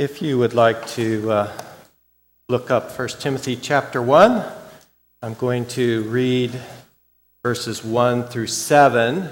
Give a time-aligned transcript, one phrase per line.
[0.00, 1.52] If you would like to uh,
[2.48, 4.42] look up 1 Timothy chapter 1,
[5.20, 6.58] I'm going to read
[7.42, 9.28] verses 1 through 7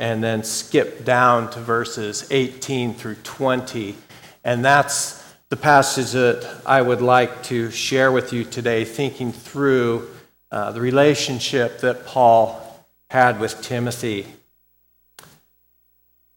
[0.00, 3.94] and then skip down to verses 18 through 20.
[4.42, 10.10] And that's the passage that I would like to share with you today, thinking through
[10.50, 14.26] uh, the relationship that Paul had with Timothy.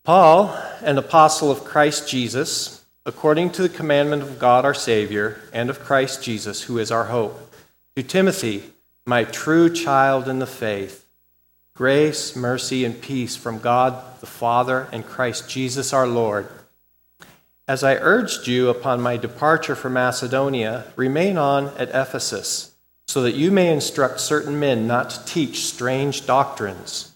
[0.04, 5.70] Paul, an apostle of Christ Jesus, according to the commandment of God our Savior and
[5.70, 7.54] of Christ Jesus, who is our hope,
[7.96, 8.64] to Timothy,
[9.06, 11.06] my true child in the faith,
[11.74, 16.48] grace, mercy, and peace from God the Father and Christ Jesus our Lord.
[17.68, 22.76] As I urged you upon my departure from Macedonia, remain on at Ephesus,
[23.08, 27.12] so that you may instruct certain men not to teach strange doctrines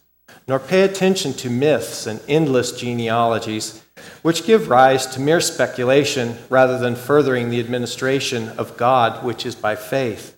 [0.48, 3.82] nor pay attention to myths and endless genealogies,
[4.22, 9.56] which give rise to mere speculation rather than furthering the administration of God, which is
[9.56, 10.38] by faith.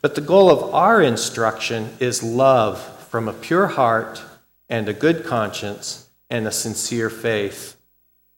[0.00, 4.22] But the goal of our instruction is love from a pure heart
[4.68, 7.76] and a good conscience and a sincere faith.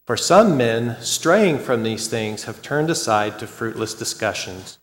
[0.06, 4.78] For some men, straying from these things, have turned aside to fruitless discussions,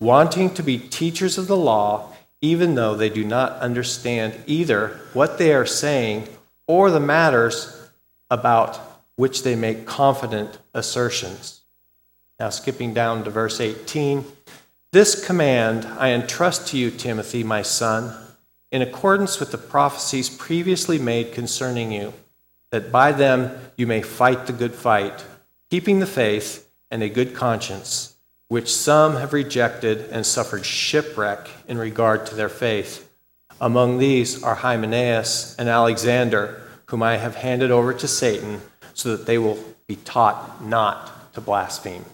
[0.00, 2.10] wanting to be teachers of the law
[2.44, 6.28] even though they do not understand either what they are saying
[6.66, 7.83] or the matters
[8.34, 8.80] about
[9.16, 11.60] which they make confident assertions.
[12.38, 14.24] Now, skipping down to verse 18
[14.92, 18.14] This command I entrust to you, Timothy, my son,
[18.72, 22.12] in accordance with the prophecies previously made concerning you,
[22.70, 25.24] that by them you may fight the good fight,
[25.70, 28.14] keeping the faith and a good conscience
[28.48, 33.10] which some have rejected and suffered shipwreck in regard to their faith.
[33.60, 38.60] Among these are Hymenaeus and Alexander, whom I have handed over to Satan,
[38.92, 42.04] so that they will be taught not to blaspheme.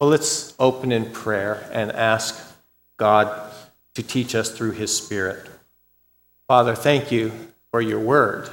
[0.00, 2.54] Well, let's open in prayer and ask
[2.96, 3.52] God
[3.94, 5.48] to teach us through his Spirit.
[6.48, 7.32] Father, thank you
[7.70, 8.48] for your word.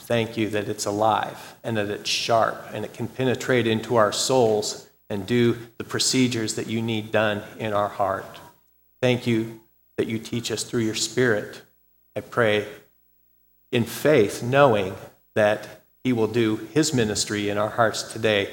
[0.00, 4.12] Thank you that it's alive and that it's sharp and it can penetrate into our
[4.12, 8.40] souls and do the procedures that you need done in our heart.
[9.00, 9.60] Thank you
[9.96, 11.62] that you teach us through your Spirit.
[12.16, 12.66] I pray
[13.74, 14.94] in faith, knowing
[15.34, 18.50] that He will do His ministry in our hearts today,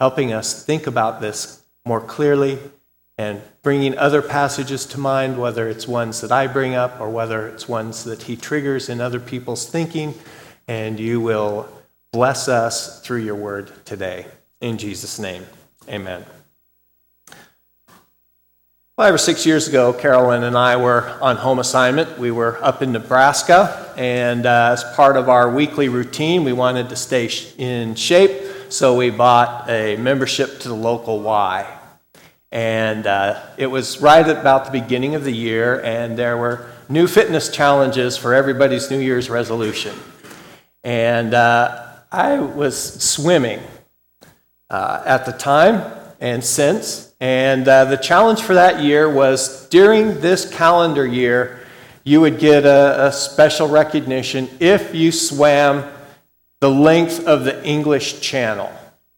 [0.00, 2.58] helping us think about this more clearly
[3.16, 7.46] and bringing other passages to mind, whether it's ones that I bring up or whether
[7.46, 10.14] it's ones that He triggers in other people's thinking.
[10.66, 11.68] And you will
[12.12, 14.26] bless us through your word today.
[14.60, 15.46] In Jesus' name.
[15.88, 16.24] Amen.
[18.96, 22.16] Five or six years ago, Carolyn and I were on home assignment.
[22.16, 26.88] We were up in Nebraska, and uh, as part of our weekly routine, we wanted
[26.90, 27.28] to stay
[27.58, 31.66] in shape, so we bought a membership to the local Y.
[32.52, 37.08] And uh, it was right about the beginning of the year, and there were new
[37.08, 39.98] fitness challenges for everybody's New Year's resolution.
[40.84, 43.58] And uh, I was swimming
[44.70, 45.82] uh, at the time
[46.20, 47.13] and since.
[47.24, 51.58] And uh, the challenge for that year was during this calendar year,
[52.04, 55.90] you would get a, a special recognition if you swam
[56.60, 58.70] the length of the English Channel,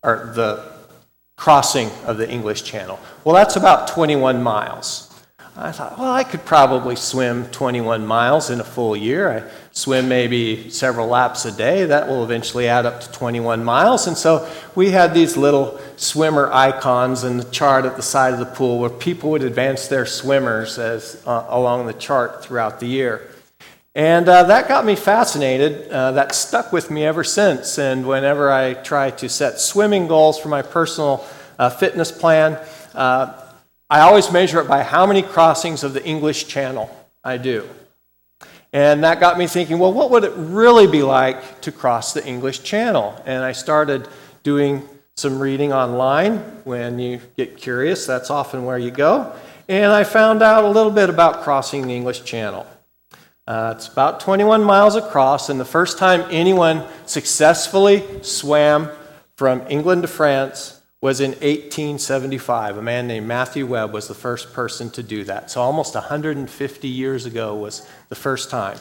[0.05, 0.73] or the
[1.37, 3.01] crossing of the English Channel.
[3.25, 5.06] Well, that's about 21 miles.
[5.59, 9.31] I thought, well, I could probably swim 21 miles in a full year.
[9.31, 11.87] I swim maybe several laps a day.
[11.87, 14.07] That will eventually add up to 21 miles.
[14.07, 18.39] And so we had these little swimmer icons in the chart at the side of
[18.39, 22.87] the pool where people would advance their swimmers as, uh, along the chart throughout the
[22.87, 23.27] year.
[23.95, 25.91] And uh, that got me fascinated.
[25.91, 27.79] Uh, that stuck with me ever since.
[27.79, 31.25] And whenever I try to set swimming goals for my personal
[31.59, 32.59] uh, fitness plan,
[32.95, 33.46] uh,
[33.89, 36.91] I always measure it by how many crossings of the English Channel
[37.23, 37.69] I do.
[38.73, 42.27] And that got me thinking, well, what would it really be like to cross the
[42.27, 43.21] English Channel?
[43.27, 44.09] And I started
[44.43, 44.83] doing
[45.15, 46.39] some reading online.
[46.65, 49.33] When you get curious, that's often where you go.
[49.69, 52.67] And I found out a little bit about crossing the English Channel.
[53.47, 58.91] Uh, it's about 21 miles across, and the first time anyone successfully swam
[59.37, 62.79] from England to France was in 1875.
[62.79, 65.51] A man named Matthew Webb was the first person to do that.
[65.51, 68.79] So almost 150 years ago was the first time.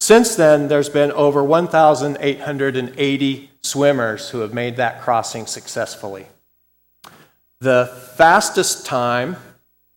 [0.00, 6.26] Since then, there's been over 1,880 swimmers who have made that crossing successfully.
[7.60, 9.36] The fastest time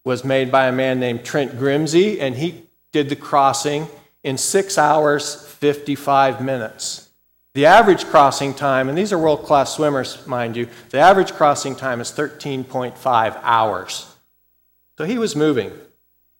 [0.04, 3.88] was made by a man named Trent Grimsey, and he did the crossing
[4.24, 7.03] in 6 hours 55 minutes.
[7.54, 11.76] The average crossing time, and these are world class swimmers, mind you, the average crossing
[11.76, 14.16] time is 13.5 hours.
[14.98, 15.72] So he was moving.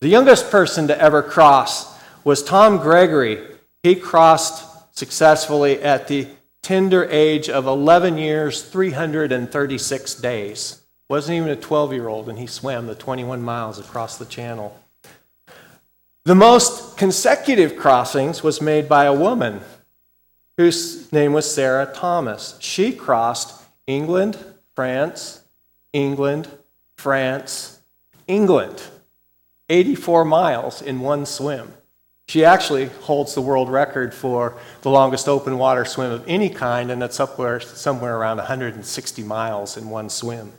[0.02, 3.46] The youngest person to ever cross was Tom Gregory.
[3.84, 6.28] He crossed successfully at the
[6.64, 10.82] tender age of 11 years, 336 days.
[11.10, 14.80] Wasn't even a 12 year old, and he swam the 21 miles across the channel.
[16.26, 19.62] The most consecutive crossings was made by a woman
[20.58, 22.58] whose name was Sarah Thomas.
[22.60, 24.38] She crossed England,
[24.76, 25.44] France,
[25.92, 26.48] England,
[26.98, 27.80] France,
[28.28, 28.82] England,
[29.70, 31.74] 84 miles in one swim.
[32.28, 36.90] She actually holds the world record for the longest open water swim of any kind,
[36.90, 40.52] and it's upwhere, somewhere around 160 miles in one swim.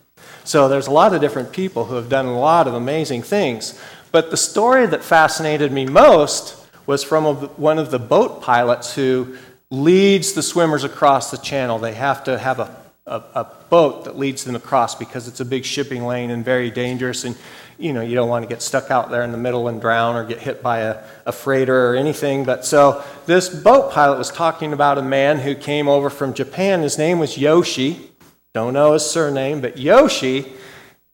[0.45, 3.81] So there's a lot of different people who have done a lot of amazing things.
[4.13, 7.25] But the story that fascinated me most was from
[7.57, 9.37] one of the boat pilots who
[9.75, 11.79] leads the swimmers across the channel.
[11.79, 12.77] They have to have a,
[13.07, 16.71] a, a boat that leads them across because it's a big shipping lane and very
[16.71, 17.25] dangerous.
[17.25, 17.37] And
[17.77, 20.15] you know, you don't want to get stuck out there in the middle and drown
[20.15, 22.45] or get hit by a, a freighter or anything.
[22.45, 26.83] But so this boat pilot was talking about a man who came over from Japan.
[26.83, 28.13] His name was Yoshi.
[28.53, 30.53] Don't know his surname, but Yoshi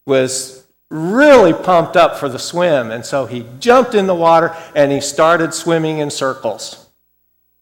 [0.05, 2.91] was really pumped up for the swim.
[2.91, 6.90] And so he jumped in the water and he started swimming in circles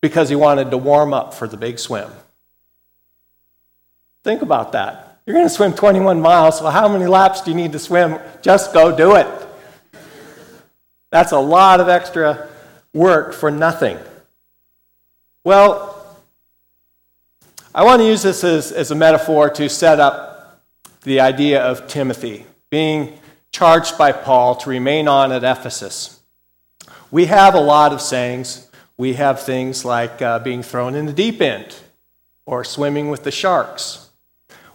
[0.01, 2.11] because he wanted to warm up for the big swim.
[4.25, 5.21] Think about that.
[5.27, 8.19] You're going to swim 21 miles, so how many laps do you need to swim?
[8.43, 9.27] Just go do it.
[11.11, 12.49] That's a lot of extra
[12.93, 13.99] work for nothing.
[15.45, 15.95] Well,
[17.75, 20.63] I want to use this as, as a metaphor to set up
[21.03, 23.19] the idea of Timothy being
[23.51, 26.21] charged by Paul to remain on at Ephesus.
[27.11, 28.68] We have a lot of sayings.
[28.99, 31.75] We have things like uh, being thrown in the deep end
[32.45, 34.09] or swimming with the sharks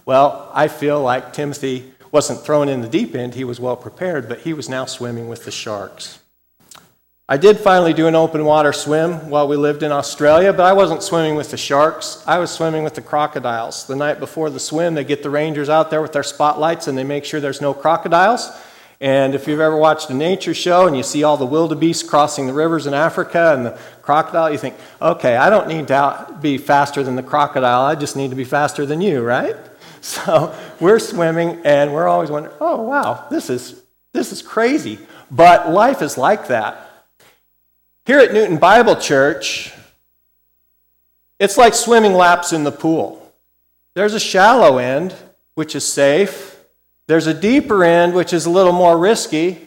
[0.06, 4.28] well, I feel like Timothy wasn't thrown in the deep end, he was well prepared,
[4.28, 6.20] but he was now swimming with the sharks.
[7.26, 10.74] I did finally do an open water swim while we lived in Australia, but I
[10.74, 12.22] wasn't swimming with the sharks.
[12.26, 13.86] I was swimming with the crocodiles.
[13.86, 16.98] The night before the swim, they get the rangers out there with their spotlights and
[16.98, 18.50] they make sure there's no crocodiles.
[19.00, 22.46] And if you've ever watched a nature show and you see all the wildebeest crossing
[22.46, 26.58] the rivers in Africa and the crocodile, you think, okay, I don't need to be
[26.58, 29.56] faster than the crocodile, I just need to be faster than you, right?
[30.04, 33.80] So we're swimming and we're always wondering, oh, wow, this is,
[34.12, 34.98] this is crazy.
[35.30, 37.06] But life is like that.
[38.04, 39.72] Here at Newton Bible Church,
[41.38, 43.32] it's like swimming laps in the pool.
[43.94, 45.14] There's a shallow end,
[45.54, 46.53] which is safe.
[47.06, 49.58] There's a deeper end, which is a little more risky.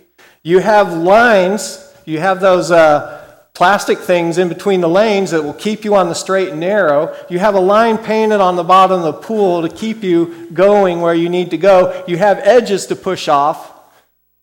[0.43, 3.23] You have lines, you have those uh,
[3.53, 7.15] plastic things in between the lanes that will keep you on the straight and narrow.
[7.29, 11.01] You have a line painted on the bottom of the pool to keep you going
[11.01, 12.03] where you need to go.
[12.07, 13.73] You have edges to push off.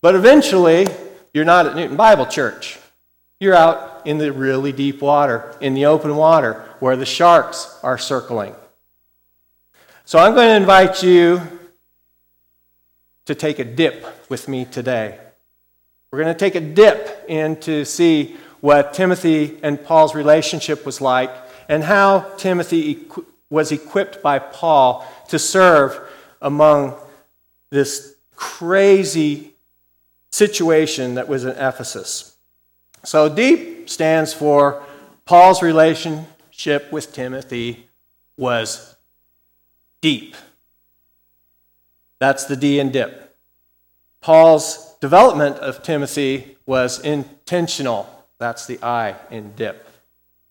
[0.01, 0.87] But eventually,
[1.33, 2.77] you're not at Newton Bible Church.
[3.39, 7.97] You're out in the really deep water, in the open water, where the sharks are
[7.97, 8.55] circling.
[10.05, 11.41] So I'm going to invite you
[13.25, 15.19] to take a dip with me today.
[16.11, 21.01] We're going to take a dip in to see what Timothy and Paul's relationship was
[21.01, 21.31] like
[21.67, 23.05] and how Timothy
[23.49, 25.99] was equipped by Paul to serve
[26.41, 26.95] among
[27.69, 29.53] this crazy
[30.31, 32.35] situation that was in Ephesus.
[33.03, 34.83] So, deep stands for
[35.25, 37.87] Paul's relationship with Timothy
[38.37, 38.95] was
[40.01, 40.35] deep.
[42.19, 43.35] That's the D in dip.
[44.21, 48.09] Paul's development of Timothy was intentional.
[48.39, 49.87] That's the I in dip.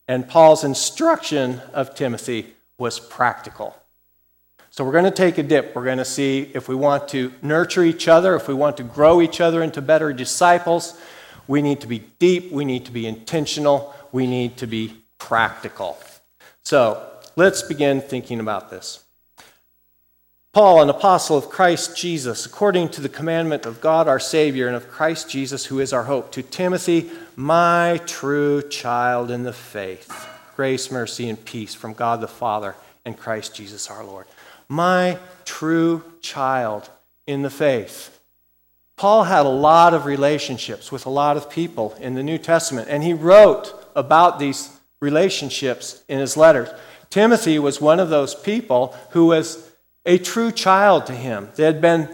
[0.07, 3.77] And Paul's instruction of Timothy was practical.
[4.71, 5.75] So we're going to take a dip.
[5.75, 8.83] We're going to see if we want to nurture each other, if we want to
[8.83, 11.01] grow each other into better disciples,
[11.47, 15.97] we need to be deep, we need to be intentional, we need to be practical.
[16.63, 17.07] So
[17.37, 19.04] let's begin thinking about this.
[20.55, 24.77] Paul, an apostle of Christ Jesus, according to the commandment of God our Savior and
[24.77, 30.29] of Christ Jesus, who is our hope, to Timothy, my true child in the faith.
[30.55, 34.27] Grace, mercy, and peace from God the Father and Christ Jesus our Lord.
[34.69, 36.89] My true child
[37.27, 38.21] in the faith.
[38.95, 42.87] Paul had a lot of relationships with a lot of people in the New Testament,
[42.89, 44.71] and he wrote about these
[45.01, 46.69] relationships in his letters.
[47.11, 49.73] Timothy was one of those people who was
[50.07, 51.49] a true child to him.
[51.57, 52.09] They had been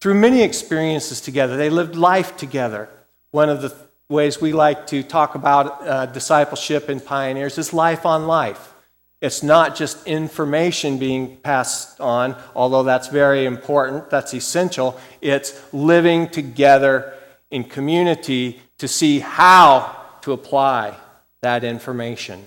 [0.00, 2.88] through many experiences together, they lived life together.
[3.30, 3.74] One of the
[4.08, 8.72] ways we like to talk about uh, discipleship and pioneers is life on life.
[9.20, 15.00] It's not just information being passed on, although that's very important, that's essential.
[15.20, 17.14] It's living together
[17.50, 20.94] in community to see how to apply
[21.40, 22.46] that information.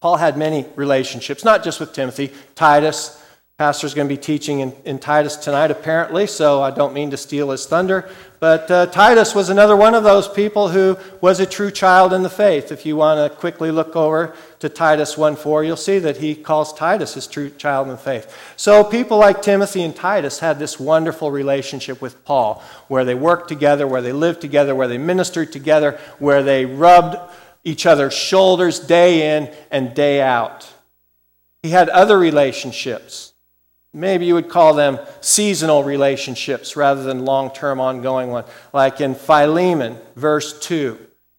[0.00, 3.22] Paul had many relationships, not just with Timothy, Titus,
[3.58, 7.16] Pastor's going to be teaching in, in, Titus tonight, apparently, so I don't mean to
[7.16, 8.08] steal his thunder.
[8.38, 12.22] But uh, Titus was another one of those people who was a true child in
[12.22, 12.70] the faith.
[12.70, 16.36] If you want to quickly look over to Titus 1 4, you'll see that he
[16.36, 18.32] calls Titus his true child in the faith.
[18.56, 23.48] So people like Timothy and Titus had this wonderful relationship with Paul, where they worked
[23.48, 27.16] together, where they lived together, where they ministered together, where they rubbed
[27.64, 30.72] each other's shoulders day in and day out.
[31.64, 33.34] He had other relationships.
[33.94, 38.48] Maybe you would call them seasonal relationships rather than long term ongoing ones.
[38.72, 40.98] Like in Philemon, verse 2.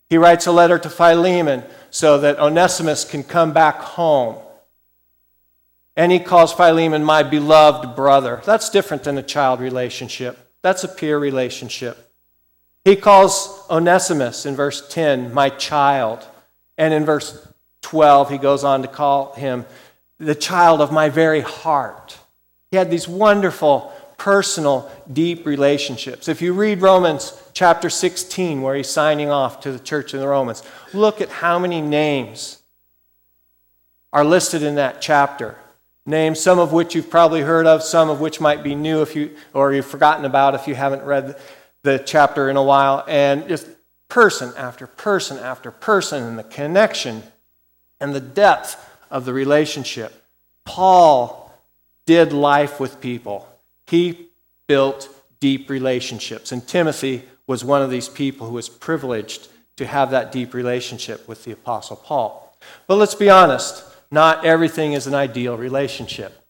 [0.09, 4.35] He writes a letter to Philemon so that Onesimus can come back home.
[5.95, 8.41] And he calls Philemon my beloved brother.
[8.45, 12.09] That's different than a child relationship, that's a peer relationship.
[12.85, 16.25] He calls Onesimus in verse 10 my child.
[16.77, 17.47] And in verse
[17.81, 19.65] 12, he goes on to call him
[20.17, 22.17] the child of my very heart.
[22.71, 26.27] He had these wonderful, personal, deep relationships.
[26.27, 30.27] If you read Romans chapter 16, where he's signing off to the church in the
[30.27, 32.59] Romans, look at how many names
[34.13, 35.55] are listed in that chapter.
[36.05, 39.15] Names, some of which you've probably heard of, some of which might be new if
[39.15, 41.37] you or you've forgotten about if you haven't read
[41.83, 43.67] the chapter in a while, and just
[44.09, 47.23] person after person after person, and the connection
[47.99, 48.75] and the depth
[49.11, 50.23] of the relationship.
[50.65, 51.48] Paul
[52.09, 53.47] did life with people.
[53.85, 54.29] He
[54.67, 55.07] built
[55.39, 56.51] deep relationships.
[56.51, 59.47] And Timothy was one of these people who was privileged
[59.77, 62.57] to have that deep relationship with the Apostle Paul.
[62.87, 66.47] But let's be honest, not everything is an ideal relationship.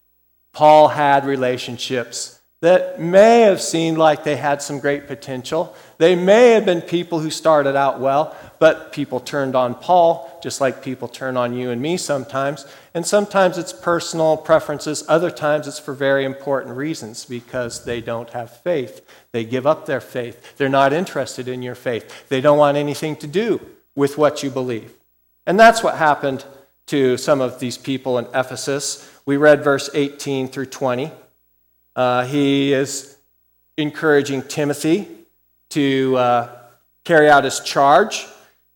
[0.54, 5.74] Paul had relationships that may have seemed like they had some great potential.
[5.96, 10.60] They may have been people who started out well, but people turned on Paul, just
[10.60, 12.66] like people turn on you and me sometimes.
[12.92, 18.28] And sometimes it's personal preferences, other times it's for very important reasons because they don't
[18.30, 19.06] have faith.
[19.32, 20.58] They give up their faith.
[20.58, 22.28] They're not interested in your faith.
[22.28, 23.60] They don't want anything to do
[23.94, 24.92] with what you believe.
[25.46, 26.44] And that's what happened
[26.86, 29.10] to some of these people in Ephesus.
[29.24, 31.10] We read verse 18 through 20.
[31.96, 33.16] Uh, he is
[33.76, 35.08] encouraging Timothy
[35.70, 36.58] to uh,
[37.04, 38.26] carry out his charge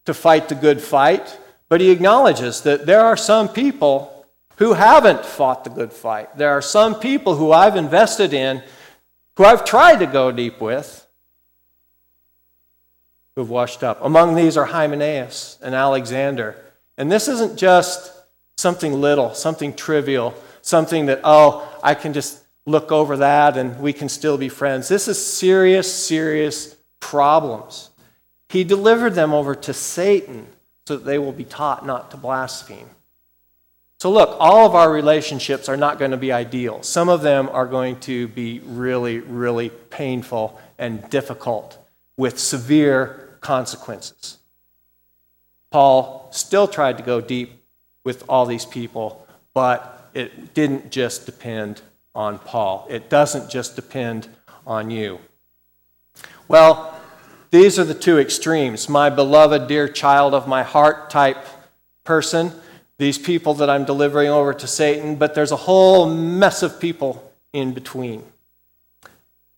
[0.04, 5.24] to fight the good fight, but he acknowledges that there are some people who haven't
[5.24, 6.36] fought the good fight.
[6.36, 8.62] There are some people who I've invested in,
[9.36, 11.06] who I've tried to go deep with,
[13.34, 13.98] who've washed up.
[14.02, 16.56] Among these are Hymenaeus and Alexander.
[16.96, 18.12] And this isn't just
[18.56, 23.92] something little, something trivial, something that, oh, I can just look over that and we
[23.92, 24.88] can still be friends.
[24.88, 27.90] This is serious, serious problems.
[28.48, 30.46] He delivered them over to Satan
[30.86, 32.90] so that they will be taught not to blaspheme.
[34.00, 36.82] So, look, all of our relationships are not going to be ideal.
[36.82, 41.78] Some of them are going to be really, really painful and difficult
[42.16, 44.38] with severe consequences.
[45.70, 47.62] Paul still tried to go deep
[48.04, 51.80] with all these people, but it didn't just depend
[52.14, 52.86] on Paul.
[52.88, 54.28] It doesn't just depend
[54.66, 55.18] on you.
[56.48, 57.00] Well,
[57.50, 61.46] these are the two extremes my beloved, dear child of my heart type
[62.04, 62.52] person,
[62.98, 67.32] these people that I'm delivering over to Satan, but there's a whole mess of people
[67.52, 68.22] in between.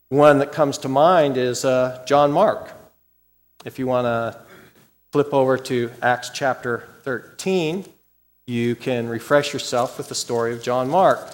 [0.08, 2.72] One that comes to mind is uh, John Mark.
[3.64, 4.40] If you want to
[5.10, 7.84] flip over to Acts chapter 13,
[8.46, 11.28] you can refresh yourself with the story of John Mark.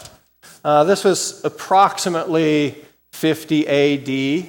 [0.65, 2.77] Uh, this was approximately
[3.13, 4.47] 50 AD.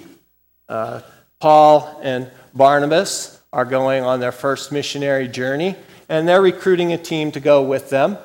[0.70, 1.02] Uh,
[1.40, 5.76] Paul and Barnabas are going on their first missionary journey,
[6.10, 8.18] and they're recruiting a team to go with them.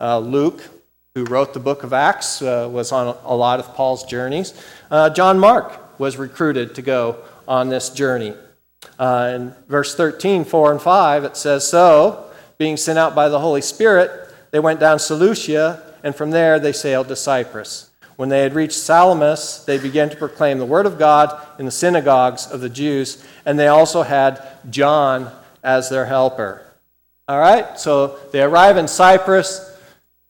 [0.00, 0.62] Uh, Luke,
[1.14, 4.54] who wrote the book of Acts, uh, was on a lot of Paul's journeys.
[4.90, 8.34] Uh, John Mark was recruited to go on this journey.
[8.98, 13.60] In verse 13, 4 and 5, it says, So, being sent out by the Holy
[13.60, 17.90] Spirit, they went down Seleucia, and from there they sailed to Cyprus.
[18.14, 21.72] When they had reached Salamis, they began to proclaim the word of God in the
[21.72, 25.32] synagogues of the Jews, and they also had John
[25.64, 26.64] as their helper.
[27.26, 29.72] All right, so they arrive in Cyprus.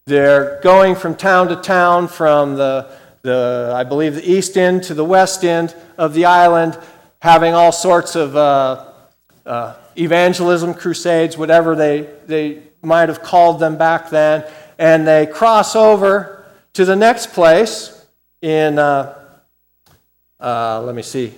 [0.07, 2.89] They're going from town to town, from the,
[3.23, 6.79] the I believe, the east end to the west end of the island,
[7.21, 8.87] having all sorts of uh,
[9.45, 14.45] uh, evangelism crusades, whatever they, they might have called them back then.
[14.85, 18.05] And they cross over to the next place
[18.43, 19.19] in, uh,
[20.39, 21.33] uh, let me see,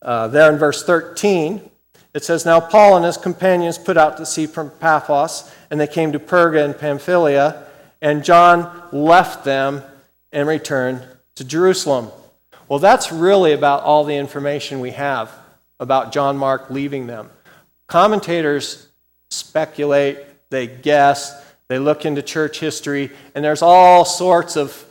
[0.00, 1.60] uh, there in verse 13.
[2.14, 5.88] It says, Now Paul and his companions put out to sea from Paphos, and they
[5.88, 7.64] came to Perga and Pamphylia,
[8.00, 9.82] and John left them
[10.30, 11.02] and returned
[11.34, 12.12] to Jerusalem.
[12.68, 15.32] Well, that's really about all the information we have
[15.80, 17.28] about John Mark leaving them.
[17.88, 18.86] Commentators
[19.30, 20.18] speculate,
[20.50, 24.84] they guess, they look into church history, and there's all sorts of,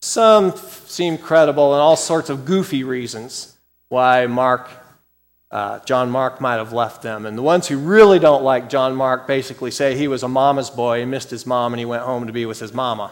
[0.00, 3.56] some seem credible, and all sorts of goofy reasons
[3.88, 4.68] why Mark,
[5.50, 7.26] uh, John Mark might have left them.
[7.26, 10.70] And the ones who really don't like John Mark basically say he was a mama's
[10.70, 13.10] boy, he missed his mom, and he went home to be with his mama.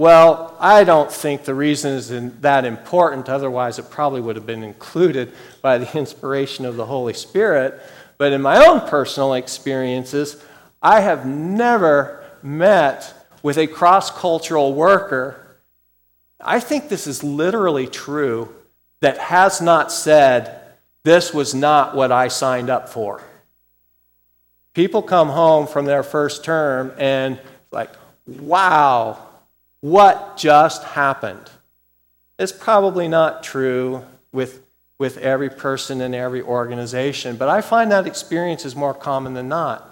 [0.00, 2.08] Well, I don't think the reason is
[2.40, 7.12] that important, otherwise, it probably would have been included by the inspiration of the Holy
[7.12, 7.78] Spirit.
[8.16, 10.42] But in my own personal experiences,
[10.82, 15.56] I have never met with a cross cultural worker.
[16.40, 18.54] I think this is literally true
[19.00, 20.58] that has not said,
[21.02, 23.22] This was not what I signed up for.
[24.74, 27.38] People come home from their first term and,
[27.72, 27.90] like,
[28.26, 29.18] wow,
[29.80, 31.50] what just happened?
[32.38, 34.62] It's probably not true with,
[34.98, 39.48] with every person in every organization, but I find that experience is more common than
[39.48, 39.89] not.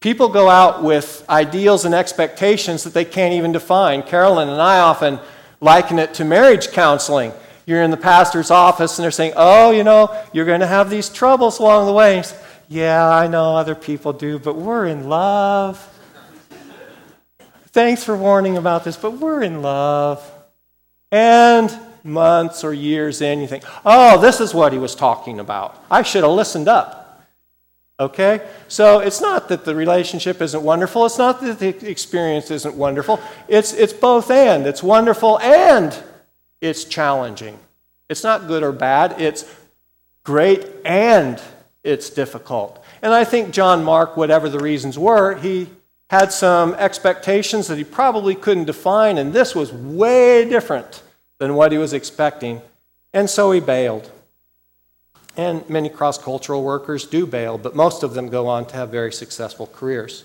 [0.00, 4.02] People go out with ideals and expectations that they can't even define.
[4.02, 5.20] Carolyn and I often
[5.60, 7.32] liken it to marriage counseling.
[7.66, 10.88] You're in the pastor's office and they're saying, Oh, you know, you're going to have
[10.88, 12.22] these troubles along the way.
[12.22, 12.36] Say,
[12.68, 15.86] yeah, I know other people do, but we're in love.
[17.66, 20.28] Thanks for warning about this, but we're in love.
[21.12, 25.84] And months or years in, you think, oh, this is what he was talking about.
[25.90, 26.99] I should have listened up.
[28.00, 28.48] Okay?
[28.66, 31.04] So it's not that the relationship isn't wonderful.
[31.04, 33.20] It's not that the experience isn't wonderful.
[33.46, 34.66] It's, it's both and.
[34.66, 35.96] It's wonderful and
[36.62, 37.58] it's challenging.
[38.08, 39.20] It's not good or bad.
[39.20, 39.44] It's
[40.24, 41.40] great and
[41.84, 42.82] it's difficult.
[43.02, 45.68] And I think John Mark, whatever the reasons were, he
[46.08, 51.02] had some expectations that he probably couldn't define, and this was way different
[51.38, 52.60] than what he was expecting.
[53.12, 54.10] And so he bailed.
[55.36, 58.90] And many cross cultural workers do bail, but most of them go on to have
[58.90, 60.24] very successful careers.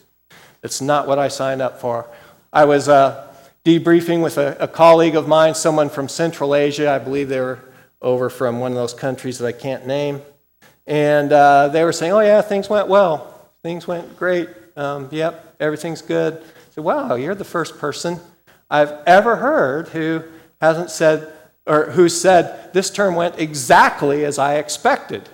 [0.64, 2.08] It's not what I signed up for.
[2.52, 3.28] I was uh,
[3.64, 6.90] debriefing with a, a colleague of mine, someone from Central Asia.
[6.90, 7.60] I believe they were
[8.02, 10.22] over from one of those countries that I can't name.
[10.88, 13.50] And uh, they were saying, oh, yeah, things went well.
[13.64, 14.50] Things went great.
[14.76, 16.36] Um, yep, everything's good.
[16.36, 18.20] I said, wow, you're the first person
[18.70, 20.24] I've ever heard who
[20.62, 21.32] hasn't said,
[21.66, 25.30] or who said, this term went exactly as I expected.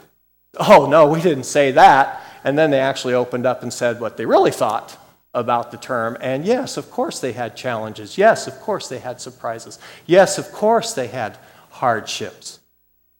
[0.59, 2.23] Oh, no, we didn't say that.
[2.43, 4.97] And then they actually opened up and said what they really thought
[5.33, 6.17] about the term.
[6.21, 8.17] And yes, of course they had challenges.
[8.17, 9.79] Yes, of course they had surprises.
[10.05, 11.37] Yes, of course they had
[11.69, 12.59] hardships.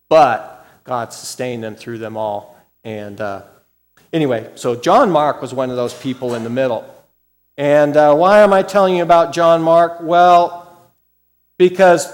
[0.10, 2.58] But God sustained them through them all.
[2.84, 3.44] And uh,
[4.14, 6.86] Anyway, so John Mark was one of those people in the middle.
[7.58, 10.00] And uh, why am I telling you about John Mark?
[10.02, 10.68] Well,
[11.58, 12.06] because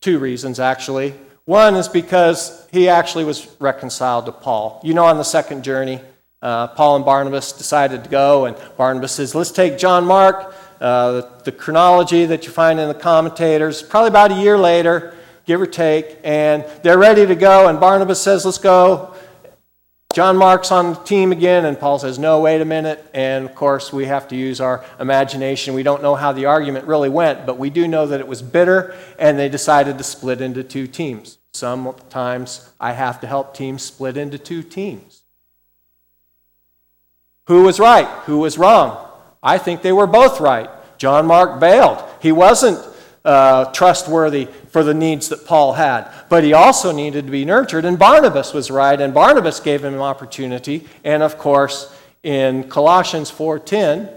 [0.00, 1.14] two reasons actually.
[1.44, 4.80] One is because he actually was reconciled to Paul.
[4.84, 6.00] You know, on the second journey,
[6.42, 10.54] uh, Paul and Barnabas decided to go, and Barnabas says, Let's take John Mark.
[10.80, 15.14] Uh, the, the chronology that you find in the commentators, probably about a year later,
[15.46, 19.14] give or take, and they're ready to go, and Barnabas says, Let's go.
[20.18, 23.08] John Mark's on the team again, and Paul says, No, wait a minute.
[23.14, 25.74] And of course, we have to use our imagination.
[25.74, 28.42] We don't know how the argument really went, but we do know that it was
[28.42, 31.38] bitter, and they decided to split into two teams.
[31.52, 35.22] Sometimes I have to help teams split into two teams.
[37.46, 38.08] Who was right?
[38.26, 39.08] Who was wrong?
[39.40, 40.68] I think they were both right.
[40.96, 42.02] John Mark bailed.
[42.20, 42.84] He wasn't
[43.28, 46.10] uh, trustworthy for the needs that Paul had.
[46.30, 50.00] But he also needed to be nurtured, and Barnabas was right, and Barnabas gave him
[50.00, 50.88] opportunity.
[51.04, 54.08] And of course, in Colossians 4:10,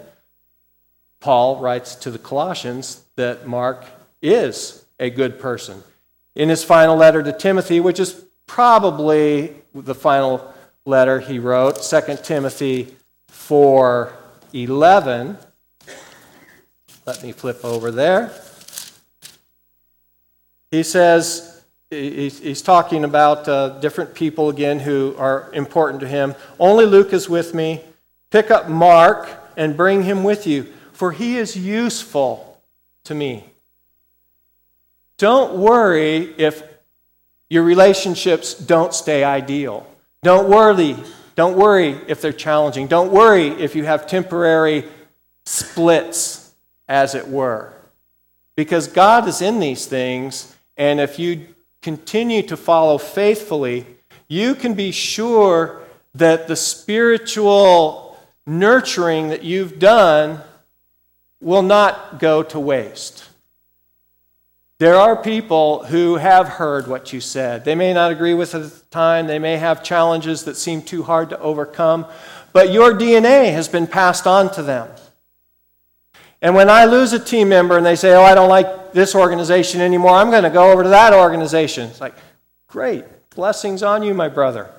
[1.19, 3.83] Paul writes to the Colossians that Mark
[4.21, 5.83] is a good person.
[6.33, 10.53] In his final letter to Timothy, which is probably the final
[10.85, 12.95] letter he wrote, 2 Timothy
[13.29, 15.35] 4:11.
[17.05, 18.31] Let me flip over there.
[20.71, 26.33] He says, he's talking about uh, different people again who are important to him.
[26.59, 27.81] Only Luke is with me.
[28.29, 32.61] Pick up Mark and bring him with you, for he is useful
[33.03, 33.45] to me.
[35.17, 36.63] Don't worry if
[37.49, 39.85] your relationships don't stay ideal.
[40.23, 40.95] Don't worry,
[41.35, 42.87] don't worry if they're challenging.
[42.87, 44.85] Don't worry if you have temporary
[45.45, 46.53] splits
[46.87, 47.73] as it were.
[48.55, 51.45] Because God is in these things, and if you
[51.83, 53.85] continue to follow faithfully,
[54.27, 55.79] you can be sure
[56.15, 58.17] that the spiritual
[58.47, 60.41] nurturing that you've done
[61.39, 63.29] will not go to waste.
[64.79, 67.63] There are people who have heard what you said.
[67.63, 70.81] They may not agree with it at the time, they may have challenges that seem
[70.81, 72.07] too hard to overcome,
[72.53, 74.89] but your DNA has been passed on to them.
[76.41, 79.15] And when I lose a team member and they say, Oh, I don't like this
[79.15, 81.89] organization anymore, I'm going to go over to that organization.
[81.89, 82.15] It's like,
[82.67, 83.05] Great.
[83.35, 84.69] Blessings on you, my brother.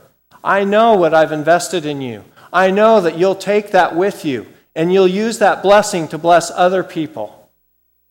[0.45, 2.25] I know what I've invested in you.
[2.53, 6.51] I know that you'll take that with you and you'll use that blessing to bless
[6.51, 7.51] other people.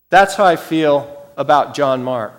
[0.10, 2.34] That's how I feel about John Mark.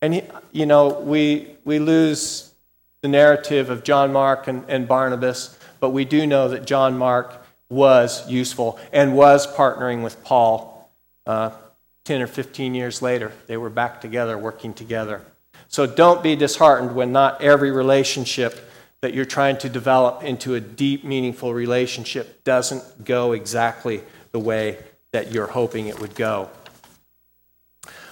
[0.00, 2.52] And, he, you know, we, we lose
[3.00, 7.43] the narrative of John Mark and, and Barnabas, but we do know that John Mark
[7.74, 10.90] was useful and was partnering with Paul
[11.26, 11.50] uh,
[12.04, 13.32] 10 or 15 years later.
[13.46, 15.22] They were back together, working together.
[15.68, 20.60] So don't be disheartened when not every relationship that you're trying to develop into a
[20.60, 24.78] deep, meaningful relationship doesn't go exactly the way
[25.12, 26.48] that you're hoping it would go.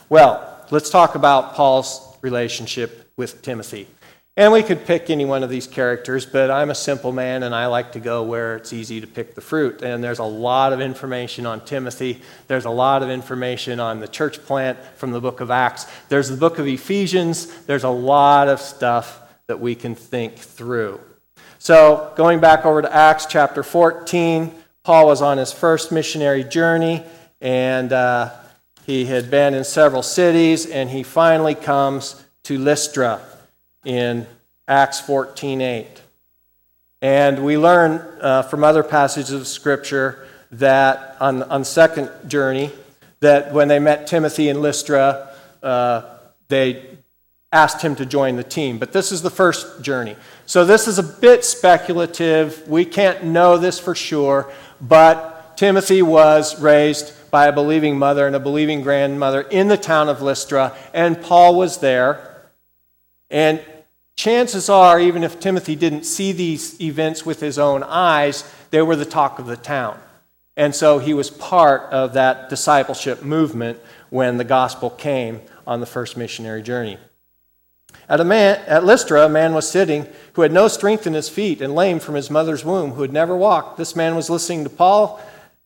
[0.08, 3.86] Well, let's talk about Paul's relationship with Timothy.
[4.34, 7.54] And we could pick any one of these characters, but I'm a simple man and
[7.54, 9.82] I like to go where it's easy to pick the fruit.
[9.82, 12.22] And there's a lot of information on Timothy.
[12.48, 15.86] There's a lot of information on the church plant from the book of Acts.
[16.08, 17.46] There's the book of Ephesians.
[17.64, 20.98] There's a lot of stuff that we can think through.
[21.58, 24.50] So, going back over to Acts chapter 14,
[24.82, 27.04] Paul was on his first missionary journey,
[27.40, 28.30] and uh,
[28.84, 33.20] he had been in several cities, and he finally comes to Lystra
[33.84, 34.26] in
[34.68, 36.00] Acts 14:8.
[37.00, 42.70] And we learn uh, from other passages of Scripture that on, on second journey,
[43.20, 46.02] that when they met Timothy in Lystra, uh,
[46.48, 46.98] they
[47.50, 48.78] asked him to join the team.
[48.78, 50.16] But this is the first journey.
[50.46, 52.66] So this is a bit speculative.
[52.68, 58.36] We can't know this for sure, but Timothy was raised by a believing mother and
[58.36, 62.46] a believing grandmother in the town of Lystra, and Paul was there.
[63.30, 63.60] And
[64.16, 68.96] chances are, even if Timothy didn't see these events with his own eyes, they were
[68.96, 69.98] the talk of the town.
[70.56, 73.78] And so he was part of that discipleship movement
[74.10, 76.98] when the gospel came on the first missionary journey.
[78.08, 81.28] At, a man, at Lystra, a man was sitting who had no strength in his
[81.28, 83.78] feet and lame from his mother's womb, who had never walked.
[83.78, 85.20] This man was listening to Paul,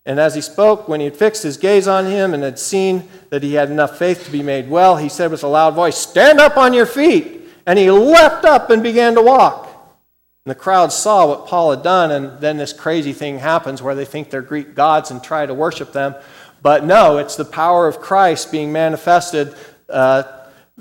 [0.04, 3.08] and as he spoke, when he had fixed his gaze on him and had seen
[3.30, 5.96] that he had enough faith to be made well, he said with a loud voice,
[5.96, 7.35] Stand up on your feet!
[7.66, 9.64] And he leapt up and began to walk.
[10.44, 13.96] And the crowd saw what Paul had done, and then this crazy thing happens where
[13.96, 16.14] they think they're Greek gods and try to worship them.
[16.62, 19.54] But no, it's the power of Christ being manifested
[19.88, 20.22] uh,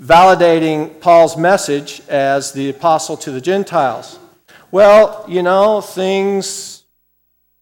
[0.00, 4.18] validating Paul's message as the apostle to the Gentiles.
[4.70, 6.84] Well, you know, things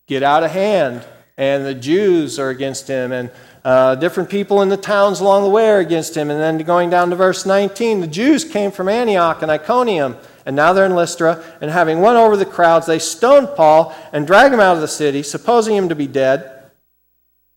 [0.07, 1.05] get out of hand,
[1.37, 3.31] and the Jews are against him, and
[3.65, 6.31] uh, different people in the towns along the way are against him.
[6.31, 10.55] And then going down to verse 19, the Jews came from Antioch and Iconium, and
[10.55, 14.53] now they're in Lystra, and having won over the crowds, they stoned Paul and dragged
[14.53, 16.51] him out of the city, supposing him to be dead.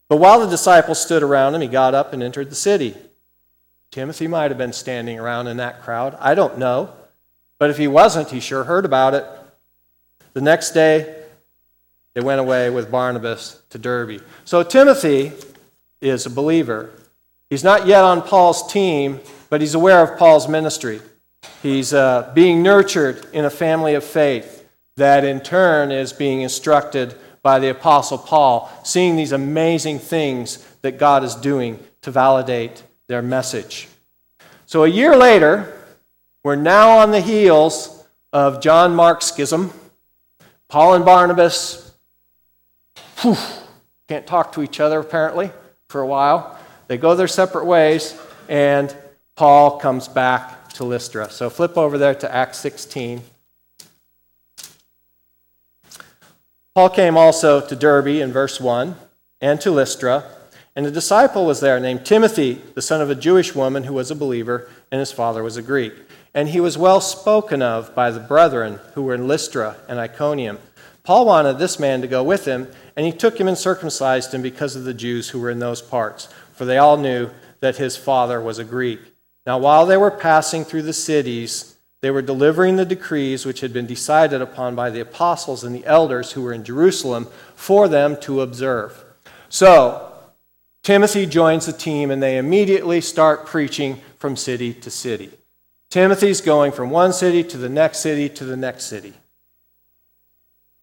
[0.07, 2.95] But while the disciples stood around him, he got up and entered the city.
[3.91, 6.15] Timothy might have been standing around in that crowd.
[6.21, 6.93] I don't know.
[7.59, 9.25] But if he wasn't, he sure heard about it.
[10.33, 11.23] The next day,
[12.13, 14.21] they went away with Barnabas to Derbe.
[14.45, 15.33] So Timothy
[16.01, 16.91] is a believer.
[17.49, 21.01] He's not yet on Paul's team, but he's aware of Paul's ministry.
[21.63, 27.15] He's uh, being nurtured in a family of faith that in turn is being instructed
[27.41, 33.21] by the Apostle Paul, seeing these amazing things that God is doing to validate their
[33.21, 33.87] message.
[34.65, 35.73] So a year later,
[36.43, 39.71] we're now on the heels of John Mark's schism.
[40.67, 41.87] Paul and Barnabas
[43.21, 43.37] whew,
[44.07, 45.51] can't talk to each other apparently
[45.87, 46.57] for a while.
[46.87, 48.95] They go their separate ways, and
[49.35, 51.29] Paul comes back to Lystra.
[51.29, 53.21] So flip over there to Acts 16.
[56.75, 58.95] Paul came also to Derbe in verse 1
[59.41, 60.23] and to Lystra
[60.77, 64.11] and a disciple was there named Timothy, the son of a Jewish woman who was
[64.11, 65.91] a believer, and his father was a Greek.
[66.35, 70.59] And he was well spoken of by the brethren who were in Lystra and Iconium.
[71.01, 74.41] Paul wanted this man to go with him, and he took him and circumcised him
[74.41, 77.29] because of the Jews who were in those parts, for they all knew
[77.59, 78.99] that his father was a Greek.
[79.45, 83.71] Now, while they were passing through the cities, they were delivering the decrees which had
[83.71, 88.19] been decided upon by the apostles and the elders who were in Jerusalem for them
[88.21, 89.05] to observe.
[89.47, 90.11] So,
[90.81, 95.29] Timothy joins the team and they immediately start preaching from city to city.
[95.89, 99.13] Timothy's going from one city to the next city to the next city.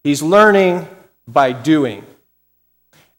[0.03, 0.87] He's learning
[1.27, 2.05] by doing.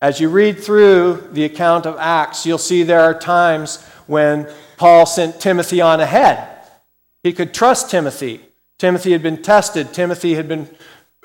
[0.01, 5.07] As you read through the account of Acts, you'll see there are times when Paul
[5.07, 6.49] sent Timothy on ahead.
[7.23, 8.40] He could trust Timothy.
[8.79, 10.69] Timothy had been tested, Timothy had been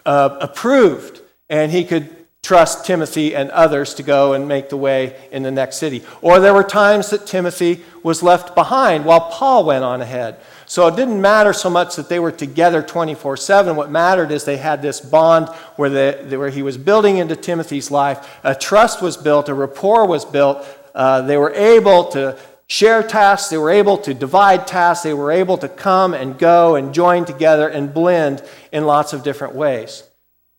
[0.05, 5.15] uh, approved, and he could trust Timothy and others to go and make the way
[5.31, 6.03] in the next city.
[6.21, 10.39] Or there were times that Timothy was left behind while Paul went on ahead.
[10.71, 13.75] So it didn't matter so much that they were together 24 7.
[13.75, 18.39] What mattered is they had this bond where, where he was building into Timothy's life.
[18.45, 20.65] A trust was built, a rapport was built.
[20.95, 25.33] Uh, they were able to share tasks, they were able to divide tasks, they were
[25.33, 30.03] able to come and go and join together and blend in lots of different ways.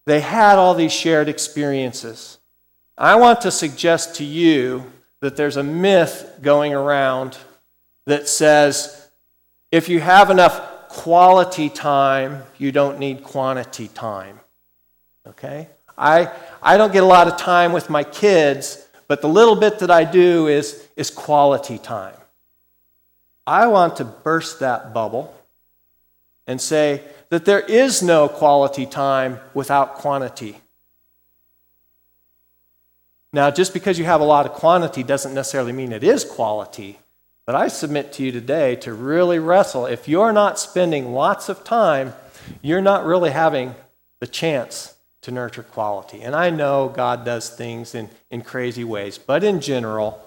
[0.04, 2.36] They had all these shared experiences.
[2.98, 7.38] I want to suggest to you that there's a myth going around
[8.04, 9.01] that says
[9.72, 14.38] if you have enough quality time, you don't need quantity time.
[15.26, 15.68] Okay?
[15.96, 16.30] I,
[16.62, 19.90] I don't get a lot of time with my kids, but the little bit that
[19.90, 22.14] I do is, is quality time.
[23.46, 25.34] I want to burst that bubble
[26.46, 30.58] and say that there is no quality time without quantity.
[33.32, 36.98] Now, just because you have a lot of quantity doesn't necessarily mean it is quality.
[37.46, 39.86] But I submit to you today to really wrestle.
[39.86, 42.14] If you're not spending lots of time,
[42.60, 43.74] you're not really having
[44.20, 46.20] the chance to nurture quality.
[46.20, 50.20] And I know God does things in, in crazy ways, but in general,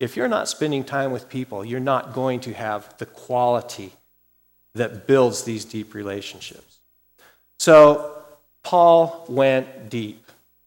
[0.00, 3.92] if you're not spending time with people, you're not going to have the quality
[4.74, 6.78] that builds these deep relationships.
[7.58, 8.16] So,
[8.62, 10.21] Paul went deep.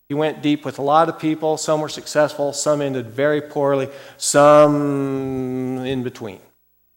[0.08, 1.58] He went deep with a lot of people.
[1.58, 6.40] Some were successful, some ended very poorly, some in between.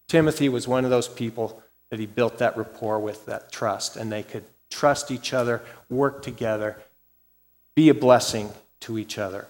[0.07, 4.11] Timothy was one of those people that he built that rapport with, that trust, and
[4.11, 6.77] they could trust each other, work together,
[7.75, 9.47] be a blessing to each other.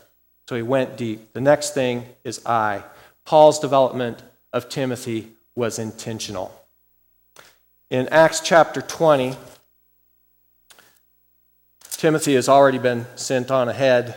[0.47, 1.33] So he went deep.
[1.33, 2.83] The next thing is I.
[3.25, 6.55] Paul's development of Timothy was intentional.
[7.89, 9.35] In Acts chapter 20,
[11.99, 14.15] Timothy has already been sent on ahead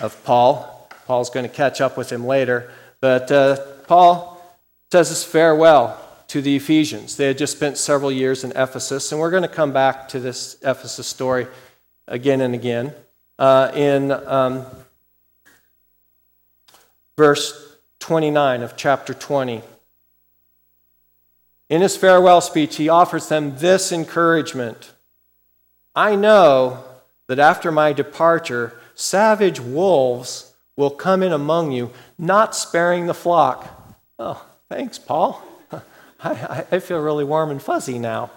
[0.00, 0.88] of Paul.
[1.06, 2.72] Paul's going to catch up with him later.
[3.00, 4.44] But uh, Paul
[4.90, 5.96] says his farewell
[6.26, 7.16] to the Ephesians.
[7.16, 10.18] They had just spent several years in Ephesus, and we're going to come back to
[10.18, 11.46] this Ephesus story
[12.08, 12.92] again and again.
[13.38, 14.66] Uh, in um,
[17.16, 19.62] verse 29 of chapter 20,
[21.68, 24.90] in his farewell speech, he offers them this encouragement
[25.94, 26.82] I know
[27.26, 33.96] that after my departure, savage wolves will come in among you, not sparing the flock.
[34.18, 35.42] Oh, thanks, Paul.
[36.22, 38.30] I, I feel really warm and fuzzy now.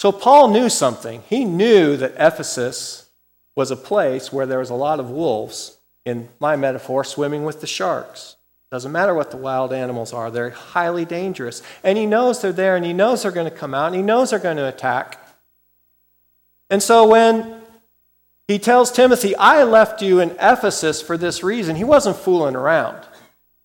[0.00, 1.22] So, Paul knew something.
[1.28, 3.10] He knew that Ephesus
[3.54, 7.60] was a place where there was a lot of wolves, in my metaphor, swimming with
[7.60, 8.36] the sharks.
[8.70, 11.62] Doesn't matter what the wild animals are, they're highly dangerous.
[11.84, 14.02] And he knows they're there and he knows they're going to come out and he
[14.02, 15.21] knows they're going to attack.
[16.72, 17.60] And so when
[18.48, 22.96] he tells Timothy, I left you in Ephesus for this reason, he wasn't fooling around.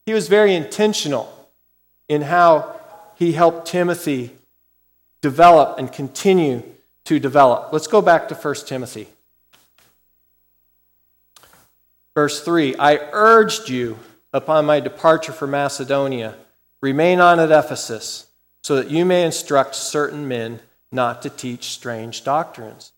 [0.06, 1.50] He was very intentional
[2.10, 2.76] in how
[3.16, 4.36] he helped Timothy
[5.22, 6.64] develop and continue
[7.06, 7.72] to develop.
[7.72, 9.08] Let's go back to 1 Timothy.
[12.14, 14.00] Verse 3 I urged you
[14.34, 16.36] upon my departure for Macedonia,
[16.82, 18.28] remain on at Ephesus,
[18.64, 20.60] so that you may instruct certain men
[20.92, 22.92] not to teach strange doctrines.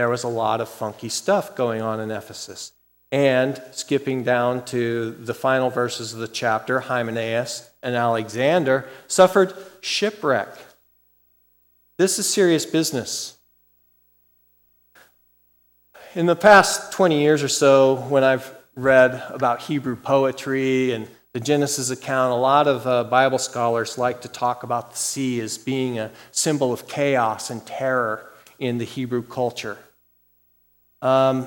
[0.00, 2.72] There was a lot of funky stuff going on in Ephesus.
[3.12, 10.48] And skipping down to the final verses of the chapter, Hymenaeus and Alexander suffered shipwreck.
[11.98, 13.36] This is serious business.
[16.14, 21.40] In the past 20 years or so, when I've read about Hebrew poetry and the
[21.40, 25.58] Genesis account, a lot of uh, Bible scholars like to talk about the sea as
[25.58, 29.76] being a symbol of chaos and terror in the Hebrew culture.
[31.02, 31.46] Um,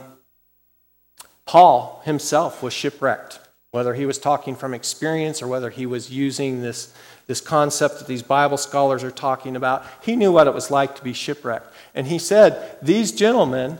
[1.45, 3.39] Paul himself was shipwrecked,
[3.71, 6.93] whether he was talking from experience or whether he was using this,
[7.27, 9.85] this concept that these Bible scholars are talking about.
[10.01, 11.73] He knew what it was like to be shipwrecked.
[11.93, 13.79] And he said, These gentlemen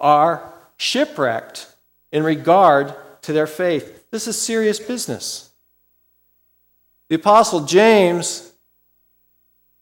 [0.00, 1.68] are shipwrecked
[2.10, 4.10] in regard to their faith.
[4.10, 5.50] This is serious business.
[7.08, 8.52] The Apostle James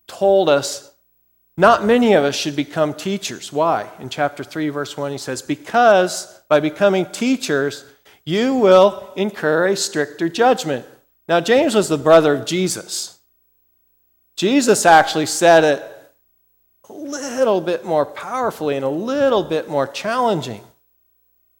[0.07, 0.90] told us
[1.61, 3.53] not many of us should become teachers.
[3.53, 3.91] Why?
[3.99, 7.85] In chapter 3, verse 1, he says, Because by becoming teachers,
[8.25, 10.87] you will incur a stricter judgment.
[11.29, 13.21] Now, James was the brother of Jesus.
[14.37, 16.13] Jesus actually said it
[16.89, 20.63] a little bit more powerfully and a little bit more challenging.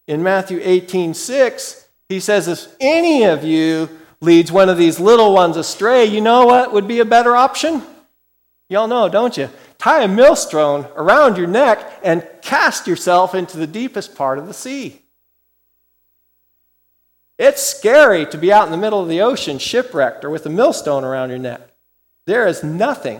[0.07, 3.87] In Matthew 18 6, he says, If any of you
[4.19, 7.83] leads one of these little ones astray, you know what would be a better option?
[8.71, 9.49] Y'all know, don't you?
[9.79, 14.53] Tie a millstone around your neck and cast yourself into the deepest part of the
[14.53, 15.01] sea.
[17.37, 20.49] It's scary to be out in the middle of the ocean, shipwrecked, or with a
[20.49, 21.59] millstone around your neck.
[22.25, 23.19] There is nothing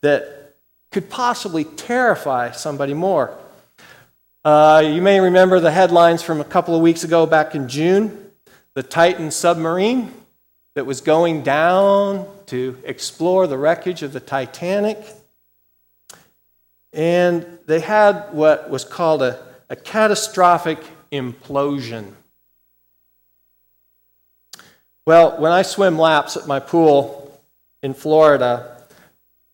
[0.00, 0.56] that
[0.90, 3.38] could possibly terrify somebody more.
[4.44, 8.32] Uh, you may remember the headlines from a couple of weeks ago back in June
[8.74, 10.12] the Titan submarine
[10.74, 14.98] that was going down to explore the wreckage of the Titanic.
[16.92, 20.78] And they had what was called a, a catastrophic
[21.10, 22.12] implosion.
[25.06, 27.40] Well, when I swim laps at my pool
[27.82, 28.82] in Florida,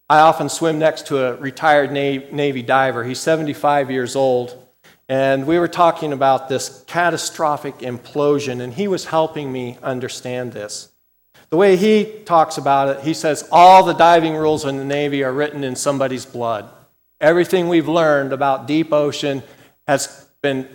[0.09, 3.05] I often swim next to a retired Navy diver.
[3.05, 4.57] He's 75 years old.
[5.09, 10.90] And we were talking about this catastrophic implosion, and he was helping me understand this.
[11.51, 15.25] The way he talks about it, he says all the diving rules in the Navy
[15.25, 16.69] are written in somebody's blood.
[17.21, 19.43] Everything we've learned about deep ocean
[19.87, 20.69] has been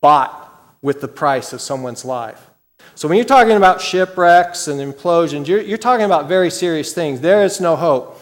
[0.00, 0.40] bought
[0.82, 2.50] with the price of someone's life.
[2.96, 7.20] So when you're talking about shipwrecks and implosions, you're, you're talking about very serious things.
[7.20, 8.20] There is no hope.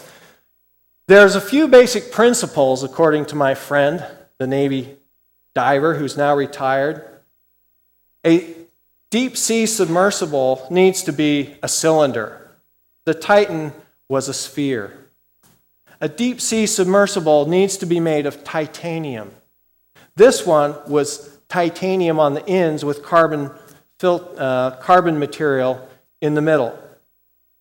[1.06, 4.04] There's a few basic principles, according to my friend,
[4.38, 4.96] the Navy
[5.54, 7.04] diver who's now retired.
[8.24, 8.54] A
[9.12, 12.50] deep sea submersible needs to be a cylinder.
[13.04, 13.72] The Titan
[14.08, 15.06] was a sphere.
[16.00, 19.30] A deep sea submersible needs to be made of titanium.
[20.16, 23.50] This one was titanium on the ends with carbon,
[24.02, 25.86] uh, carbon material
[26.22, 26.76] in the middle.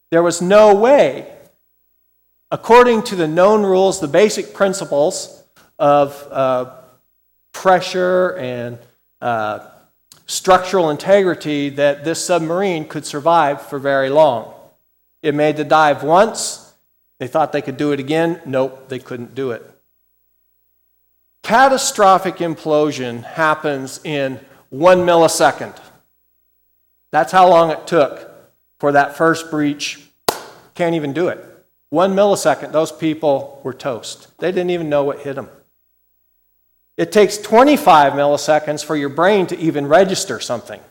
[0.09, 1.35] There was no way,
[2.49, 5.43] according to the known rules, the basic principles
[5.77, 6.75] of uh,
[7.51, 8.79] pressure and
[9.19, 9.67] uh,
[10.31, 14.53] structural integrity that this submarine could survive for very long.
[15.21, 16.73] It made the dive once.
[17.19, 18.41] They thought they could do it again.
[18.45, 19.61] Nope, they couldn't do it.
[21.43, 24.39] Catastrophic implosion happens in
[24.69, 25.77] one millisecond.
[27.11, 28.31] That's how long it took
[28.79, 29.99] for that first breach.
[30.75, 31.45] Can't even do it.
[31.89, 34.29] One millisecond, those people were toast.
[34.37, 35.49] They didn't even know what hit them.
[36.97, 40.81] It takes 25 milliseconds for your brain to even register something.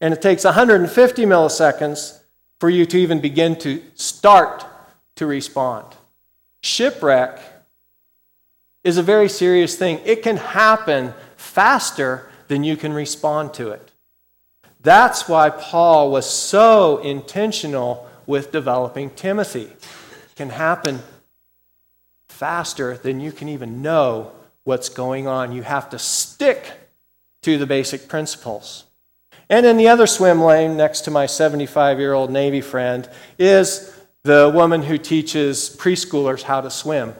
[0.00, 2.20] And it takes 150 milliseconds
[2.58, 4.64] for you to even begin to start
[5.16, 5.86] to respond.
[6.62, 7.40] Shipwreck
[8.82, 10.00] is a very serious thing.
[10.04, 13.90] It can happen faster than you can respond to it.
[14.80, 19.62] That's why Paul was so intentional with developing Timothy.
[19.64, 21.00] It can happen
[22.28, 24.32] faster than you can even know
[24.64, 25.52] what's going on.
[25.52, 26.72] You have to stick
[27.42, 28.84] to the basic principles.
[29.48, 33.94] And in the other swim lane, next to my 75 year old Navy friend, is
[34.22, 37.14] the woman who teaches preschoolers how to swim.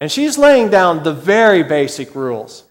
[0.00, 2.64] And she's laying down the very basic rules.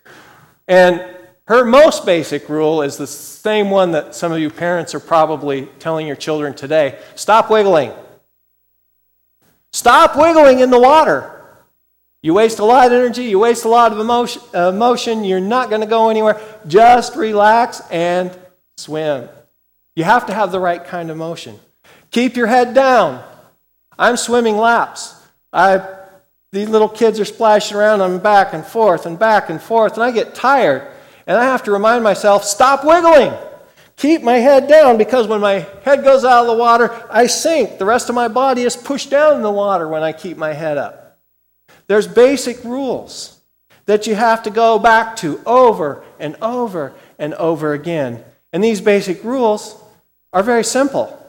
[0.68, 1.04] And
[1.48, 5.68] her most basic rule is the same one that some of you parents are probably
[5.78, 7.92] telling your children today stop wiggling.
[9.72, 11.35] Stop wiggling in the water.
[12.26, 15.40] You waste a lot of energy, you waste a lot of emotion, uh, emotion you're
[15.40, 16.42] not going to go anywhere.
[16.66, 18.36] Just relax and
[18.78, 19.30] swim.
[19.96, 21.60] You have to have the right kind of motion.
[22.10, 23.24] Keep your head down.
[24.00, 25.14] I'm swimming laps.
[25.54, 25.88] I,
[26.52, 28.02] these little kids are splashing around.
[28.02, 30.92] I'm back and forth and back and forth, and I get tired.
[31.28, 33.34] And I have to remind myself stop wiggling.
[33.98, 37.78] Keep my head down because when my head goes out of the water, I sink.
[37.78, 40.54] The rest of my body is pushed down in the water when I keep my
[40.54, 41.05] head up.
[41.88, 43.40] There's basic rules
[43.86, 48.24] that you have to go back to over and over and over again.
[48.52, 49.82] And these basic rules
[50.34, 51.22] are very simple.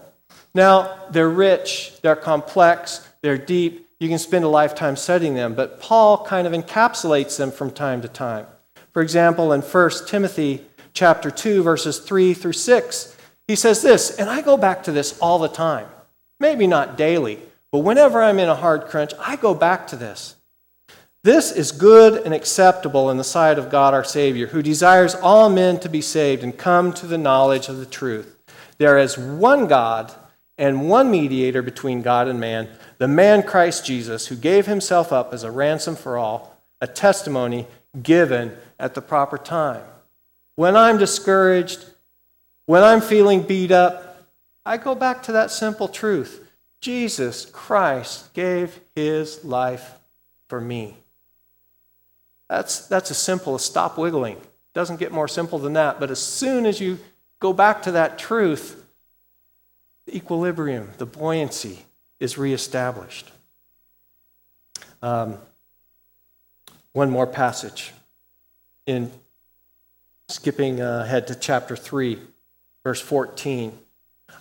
[0.54, 3.88] Now, they're rich, they're complex, they're deep.
[4.00, 8.02] You can spend a lifetime studying them, but Paul kind of encapsulates them from time
[8.02, 8.46] to time.
[8.92, 13.16] For example, in 1 Timothy chapter 2 verses 3 through 6,
[13.46, 15.86] he says this, and I go back to this all the time.
[16.40, 17.38] Maybe not daily,
[17.70, 20.36] but whenever I'm in a hard crunch, I go back to this.
[21.26, 25.50] This is good and acceptable in the sight of God our Savior, who desires all
[25.50, 28.38] men to be saved and come to the knowledge of the truth.
[28.78, 30.14] There is one God
[30.56, 32.68] and one mediator between God and man,
[32.98, 37.66] the man Christ Jesus, who gave himself up as a ransom for all, a testimony
[38.00, 39.82] given at the proper time.
[40.54, 41.86] when I'm discouraged,
[42.66, 44.22] when I'm feeling beat up,
[44.64, 46.48] I go back to that simple truth
[46.80, 49.94] Jesus Christ gave his life
[50.46, 50.98] for me.
[52.48, 54.40] That's, that's as simple as stop wiggling.
[54.72, 55.98] Doesn't get more simple than that.
[55.98, 56.98] But as soon as you
[57.40, 58.84] go back to that truth,
[60.06, 61.84] the equilibrium, the buoyancy
[62.20, 63.30] is reestablished.
[65.02, 65.38] Um,
[66.92, 67.92] one more passage
[68.86, 69.10] in
[70.28, 72.18] skipping ahead to chapter 3,
[72.82, 73.76] verse 14.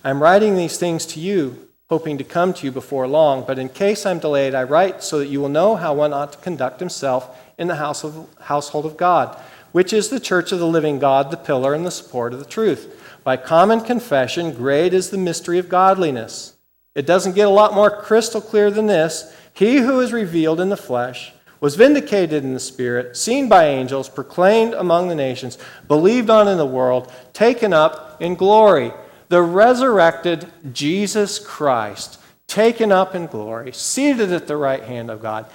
[0.04, 3.68] I'm writing these things to you, hoping to come to you before long, but in
[3.68, 6.80] case I'm delayed, I write so that you will know how one ought to conduct
[6.80, 9.38] himself in the house of, household of God,
[9.70, 12.44] which is the church of the living God, the pillar and the support of the
[12.44, 13.00] truth.
[13.22, 16.54] By common confession, great is the mystery of godliness.
[16.96, 19.32] It doesn't get a lot more crystal clear than this.
[19.52, 24.08] He who is revealed in the flesh was vindicated in the Spirit, seen by angels,
[24.08, 25.56] proclaimed among the nations,
[25.88, 28.92] believed on in the world, taken up in glory.
[29.28, 35.46] The resurrected Jesus Christ, taken up in glory, seated at the right hand of God.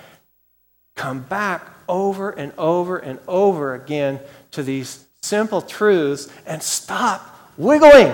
[0.95, 4.19] Come back over and over and over again
[4.51, 8.13] to these simple truths and stop wiggling.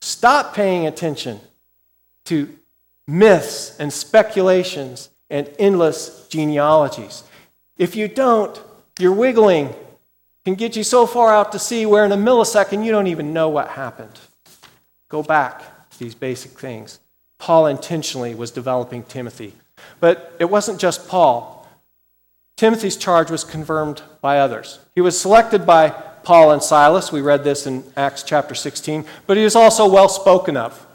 [0.00, 1.40] Stop paying attention
[2.26, 2.48] to
[3.06, 7.24] myths and speculations and endless genealogies.
[7.76, 8.60] If you don't,
[8.98, 9.74] your wiggling
[10.44, 13.32] can get you so far out to sea where in a millisecond you don't even
[13.32, 14.18] know what happened.
[15.08, 17.00] Go back to these basic things.
[17.38, 19.54] Paul intentionally was developing Timothy.
[20.00, 21.66] But it wasn't just Paul.
[22.56, 24.80] Timothy's charge was confirmed by others.
[24.94, 27.12] He was selected by Paul and Silas.
[27.12, 29.04] We read this in Acts chapter 16.
[29.26, 30.86] But he was also well spoken of.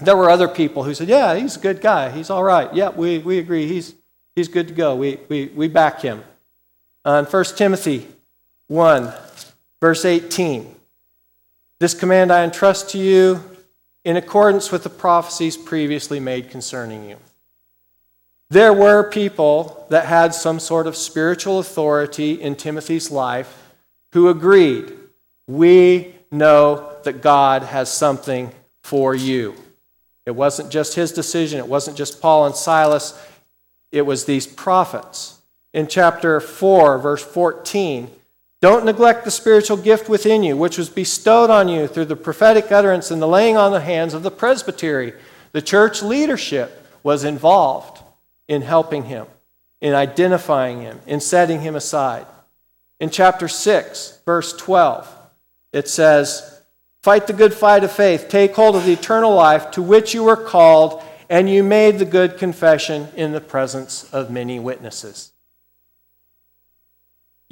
[0.00, 2.10] There were other people who said, Yeah, he's a good guy.
[2.10, 2.72] He's all right.
[2.74, 3.68] Yeah, we, we agree.
[3.68, 3.94] He's,
[4.34, 4.96] he's good to go.
[4.96, 6.24] We, we, we back him.
[7.04, 8.08] Uh, in 1 Timothy
[8.68, 9.12] 1,
[9.80, 10.74] verse 18,
[11.82, 13.42] this command I entrust to you
[14.04, 17.16] in accordance with the prophecies previously made concerning you.
[18.50, 23.72] There were people that had some sort of spiritual authority in Timothy's life
[24.12, 24.92] who agreed,
[25.48, 28.52] We know that God has something
[28.84, 29.56] for you.
[30.24, 33.20] It wasn't just his decision, it wasn't just Paul and Silas,
[33.90, 35.40] it was these prophets.
[35.74, 38.08] In chapter 4, verse 14,
[38.62, 42.70] don't neglect the spiritual gift within you, which was bestowed on you through the prophetic
[42.70, 45.14] utterance and the laying on the hands of the presbytery.
[45.50, 48.00] The church leadership was involved
[48.46, 49.26] in helping him,
[49.80, 52.24] in identifying him, in setting him aside.
[53.00, 55.12] In chapter 6, verse 12,
[55.72, 56.60] it says,
[57.02, 58.28] Fight the good fight of faith.
[58.28, 62.04] Take hold of the eternal life to which you were called, and you made the
[62.04, 65.31] good confession in the presence of many witnesses.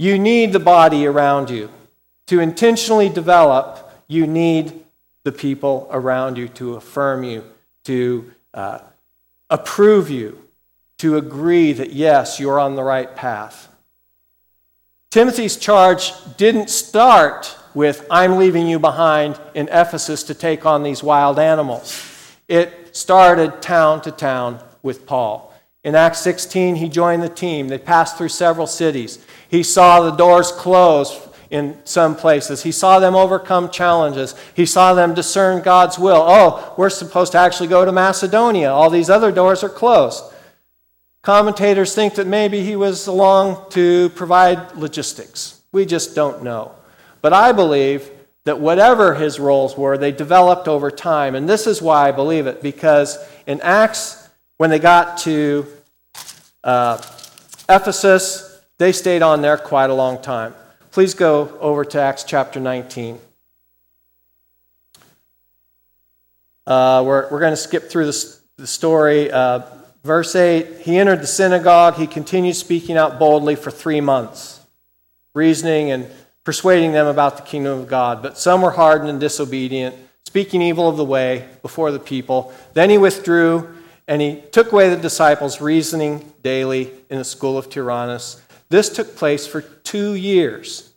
[0.01, 1.69] You need the body around you.
[2.29, 4.83] To intentionally develop, you need
[5.25, 7.45] the people around you to affirm you,
[7.85, 8.79] to uh,
[9.51, 10.43] approve you,
[11.01, 13.69] to agree that, yes, you're on the right path.
[15.11, 21.03] Timothy's charge didn't start with, I'm leaving you behind in Ephesus to take on these
[21.03, 22.39] wild animals.
[22.49, 25.53] It started town to town with Paul.
[25.85, 27.69] In Acts 16, he joined the team.
[27.69, 29.19] They passed through several cities.
[29.51, 32.63] He saw the doors close in some places.
[32.63, 34.37] He saw them overcome challenges.
[34.55, 36.25] He saw them discern God's will.
[36.25, 38.71] Oh, we're supposed to actually go to Macedonia.
[38.71, 40.23] All these other doors are closed.
[41.23, 45.61] Commentators think that maybe he was along to provide logistics.
[45.73, 46.73] We just don't know.
[47.21, 48.09] But I believe
[48.45, 51.35] that whatever his roles were, they developed over time.
[51.35, 55.67] And this is why I believe it, because in Acts, when they got to
[56.65, 56.97] uh,
[57.69, 58.50] Ephesus,
[58.81, 60.55] they stayed on there quite a long time.
[60.91, 63.19] Please go over to Acts chapter 19.
[66.67, 69.31] Uh, we're we're going to skip through this, the story.
[69.31, 69.61] Uh,
[70.03, 71.97] verse 8 He entered the synagogue.
[71.97, 74.61] He continued speaking out boldly for three months,
[75.35, 76.11] reasoning and
[76.45, 78.23] persuading them about the kingdom of God.
[78.23, 82.51] But some were hardened and disobedient, speaking evil of the way before the people.
[82.73, 83.77] Then he withdrew
[84.09, 88.41] and he took away the disciples, reasoning daily in the school of Tyrannus.
[88.71, 90.93] This took place for two years,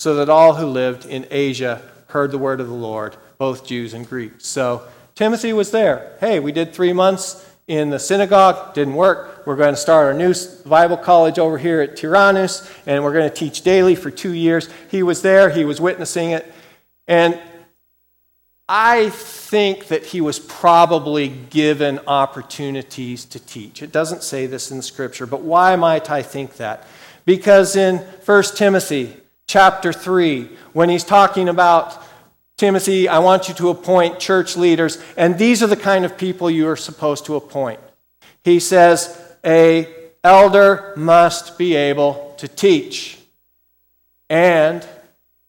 [0.00, 3.92] so that all who lived in Asia heard the word of the Lord, both Jews
[3.94, 4.46] and Greeks.
[4.46, 4.82] So
[5.14, 6.16] Timothy was there.
[6.20, 9.46] Hey, we did three months in the synagogue, didn't work.
[9.46, 13.28] We're going to start our new Bible college over here at Tyrannus, and we're going
[13.28, 14.70] to teach daily for two years.
[14.90, 16.50] He was there, he was witnessing it.
[17.06, 17.38] And
[18.70, 23.82] I think that he was probably given opportunities to teach.
[23.82, 26.86] It doesn't say this in scripture, but why might I think that?
[27.28, 29.14] Because in 1 Timothy
[29.46, 32.02] chapter 3, when he's talking about
[32.56, 36.50] Timothy, I want you to appoint church leaders, and these are the kind of people
[36.50, 37.80] you are supposed to appoint.
[38.44, 43.18] He says, a elder must be able to teach,
[44.30, 44.88] and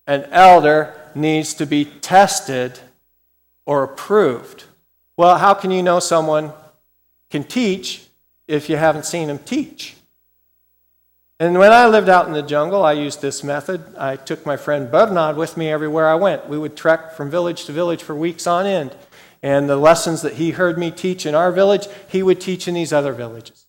[0.05, 2.77] an elder needs to be tested
[3.65, 4.65] or approved.
[5.15, 6.51] Well, how can you know someone
[7.29, 8.03] can teach
[8.49, 9.95] if you haven't seen him teach?
[11.41, 13.95] And when I lived out in the jungle, I used this method.
[13.97, 16.49] I took my friend Bernard with me everywhere I went.
[16.49, 18.93] We would trek from village to village for weeks on end.
[19.41, 22.73] And the lessons that he heard me teach in our village, he would teach in
[22.73, 23.67] these other villages.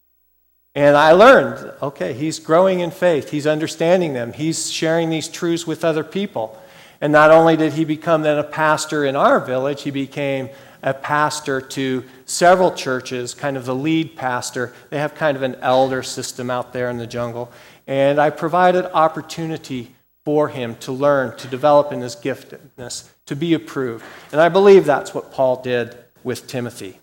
[0.75, 5.65] And I learned okay, he's growing in faith, he's understanding them, he's sharing these truths
[5.65, 6.61] with other people.
[7.01, 10.51] And not only did he become then a pastor in our village, he became
[10.83, 14.73] a pastor to several churches, kind of the lead pastor.
[14.91, 17.53] They have kind of an elder system out there in the jungle.
[17.87, 23.55] And I provided opportunity for him to learn, to develop in his giftedness, to be
[23.55, 24.05] approved.
[24.33, 26.99] And I believe that's what Paul did with Timothy.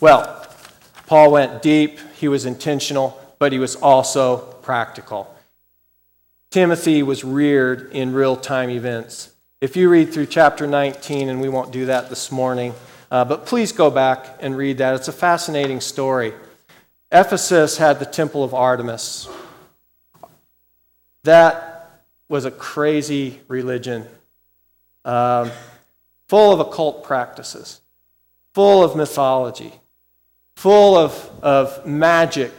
[0.00, 0.46] Well,
[1.06, 5.32] Paul went deep, he was intentional, but he was also practical.
[6.50, 9.30] Timothy was reared in real time events.
[9.58, 12.74] If you read through chapter 19, and we won't do that this morning,
[13.10, 14.94] uh, but please go back and read that.
[14.94, 16.34] It's a fascinating story.
[17.10, 19.26] Ephesus had the Temple of Artemis.
[21.24, 24.06] That was a crazy religion,
[25.06, 25.50] um,
[26.28, 27.80] full of occult practices,
[28.52, 29.72] full of mythology,
[30.56, 32.52] full of, of magic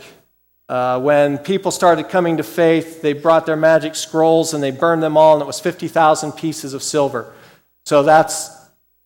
[0.70, 5.01] uh, when people started coming to faith, they brought their magic scrolls and they burned
[5.01, 7.34] them all, and it was 50,000 pieces of silver.
[7.86, 8.49] So that's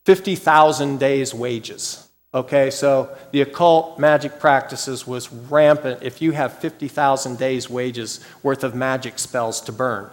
[0.05, 2.07] 50,000 days' wages.
[2.33, 8.63] Okay, so the occult magic practices was rampant if you have 50,000 days' wages worth
[8.63, 10.09] of magic spells to burn.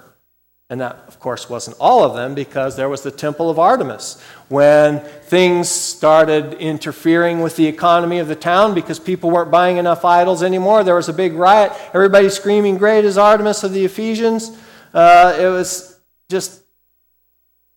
[0.70, 4.20] And that, of course, wasn't all of them because there was the Temple of Artemis.
[4.48, 10.04] When things started interfering with the economy of the town because people weren't buying enough
[10.04, 11.72] idols anymore, there was a big riot.
[11.94, 14.50] Everybody screaming, Great is Artemis of the Ephesians.
[14.92, 15.98] Uh, it was
[16.28, 16.60] just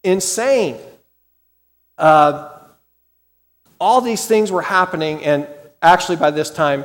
[0.03, 0.77] insane.
[1.97, 2.49] Uh,
[3.79, 5.47] all these things were happening, and
[5.81, 6.83] actually, by this time,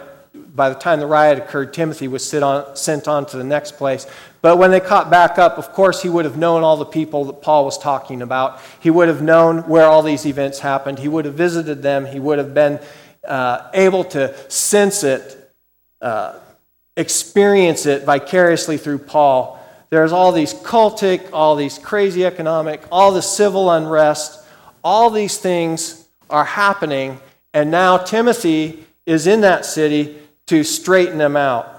[0.56, 4.06] by the time the riot occurred, Timothy was on, sent on to the next place.
[4.40, 7.26] But when they caught back up, of course, he would have known all the people
[7.26, 8.60] that Paul was talking about.
[8.80, 10.98] He would have known where all these events happened.
[10.98, 12.06] He would have visited them.
[12.06, 12.80] He would have been
[13.26, 15.52] uh, able to sense it,
[16.00, 16.38] uh,
[16.96, 19.60] experience it vicariously through Paul.
[19.90, 24.42] There's all these cultic, all these crazy economic, all the civil unrest.
[24.82, 27.20] All these things are happening.
[27.52, 31.72] And now Timothy is in that city to straighten them out.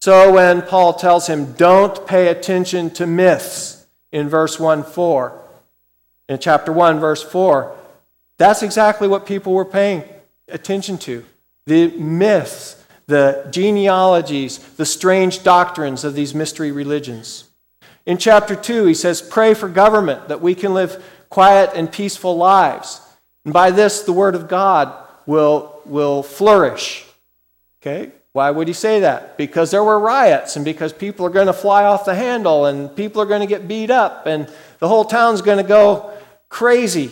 [0.00, 5.40] So when Paul tells him, don't pay attention to myths in verse 1 4,
[6.28, 7.76] in chapter 1, verse 4,
[8.36, 10.04] that's exactly what people were paying
[10.48, 11.24] attention to.
[11.66, 17.44] The myths, the genealogies, the strange doctrines of these mystery religions.
[18.06, 22.36] In chapter 2, he says, Pray for government that we can live quiet and peaceful
[22.36, 23.00] lives.
[23.44, 24.94] And by this, the word of God
[25.26, 27.06] will, will flourish.
[27.86, 28.10] Okay?
[28.32, 29.36] Why would he say that?
[29.36, 32.94] Because there were riots and because people are going to fly off the handle and
[32.96, 36.10] people are going to get beat up and the whole town's going to go
[36.48, 37.10] crazy.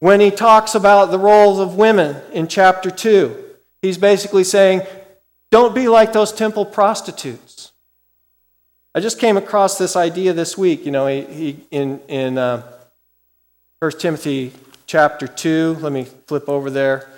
[0.00, 3.44] When he talks about the roles of women in chapter 2,
[3.80, 4.82] he's basically saying,
[5.50, 7.70] don't be like those temple prostitutes.
[8.92, 10.84] I just came across this idea this week.
[10.84, 12.62] You know, he, he in, in uh,
[13.78, 14.52] 1 Timothy
[14.86, 17.08] chapter 2, let me flip over there.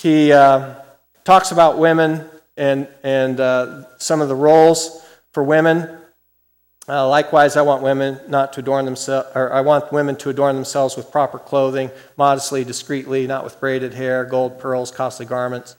[0.00, 0.32] He.
[0.32, 0.76] Uh,
[1.24, 5.98] talks about women and, and uh, some of the roles for women.
[6.86, 10.54] Uh, likewise, I want women not to adorn themselves, or I want women to adorn
[10.54, 15.76] themselves with proper clothing, modestly, discreetly, not with braided hair, gold, pearls, costly garments.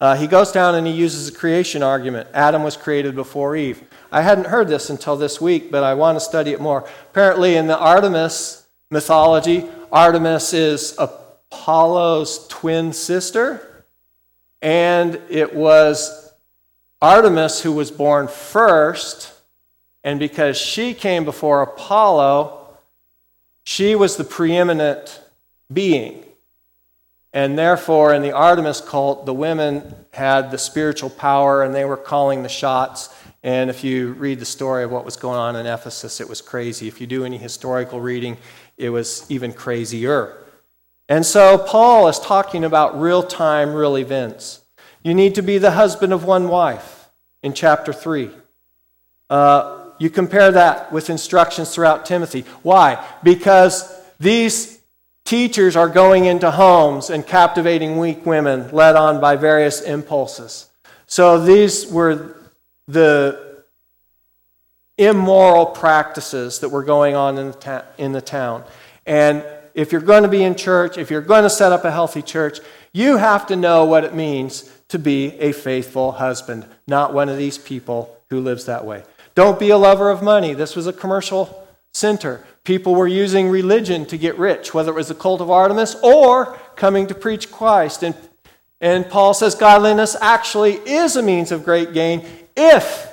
[0.00, 2.28] Uh, he goes down and he uses a creation argument.
[2.32, 3.82] Adam was created before Eve.
[4.12, 6.86] I hadn't heard this until this week, but I want to study it more.
[7.10, 13.73] Apparently, in the Artemis mythology, Artemis is Apollo's twin sister.
[14.64, 16.32] And it was
[17.02, 19.30] Artemis who was born first.
[20.02, 22.66] And because she came before Apollo,
[23.64, 25.20] she was the preeminent
[25.70, 26.24] being.
[27.34, 31.98] And therefore, in the Artemis cult, the women had the spiritual power and they were
[31.98, 33.14] calling the shots.
[33.42, 36.40] And if you read the story of what was going on in Ephesus, it was
[36.40, 36.88] crazy.
[36.88, 38.38] If you do any historical reading,
[38.78, 40.38] it was even crazier.
[41.08, 44.60] And so Paul is talking about real time, real events.
[45.02, 47.10] You need to be the husband of one wife
[47.42, 48.30] in chapter 3.
[49.28, 52.42] Uh, you compare that with instructions throughout Timothy.
[52.62, 53.04] Why?
[53.22, 54.80] Because these
[55.24, 60.68] teachers are going into homes and captivating weak women led on by various impulses.
[61.06, 62.36] So these were
[62.88, 63.62] the
[64.96, 68.64] immoral practices that were going on in the, ta- in the town.
[69.06, 69.44] And
[69.74, 72.22] if you're going to be in church, if you're going to set up a healthy
[72.22, 72.60] church,
[72.92, 77.36] you have to know what it means to be a faithful husband, not one of
[77.36, 79.02] these people who lives that way.
[79.34, 80.54] Don't be a lover of money.
[80.54, 82.44] This was a commercial center.
[82.62, 86.56] People were using religion to get rich, whether it was the cult of Artemis or
[86.76, 88.04] coming to preach Christ.
[88.04, 88.14] And,
[88.80, 92.24] and Paul says godliness actually is a means of great gain
[92.56, 93.12] if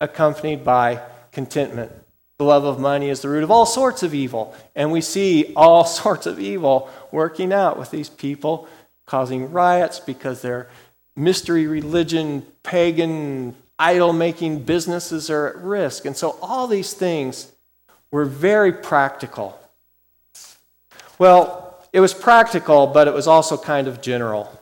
[0.00, 1.00] accompanied by
[1.32, 1.92] contentment.
[2.38, 4.54] The love of money is the root of all sorts of evil.
[4.74, 8.68] And we see all sorts of evil working out with these people,
[9.06, 10.68] causing riots because they're
[11.16, 16.04] mystery religion, pagan, idol making businesses are at risk.
[16.04, 17.52] And so all these things
[18.10, 19.58] were very practical.
[21.18, 24.60] Well, it was practical, but it was also kind of general.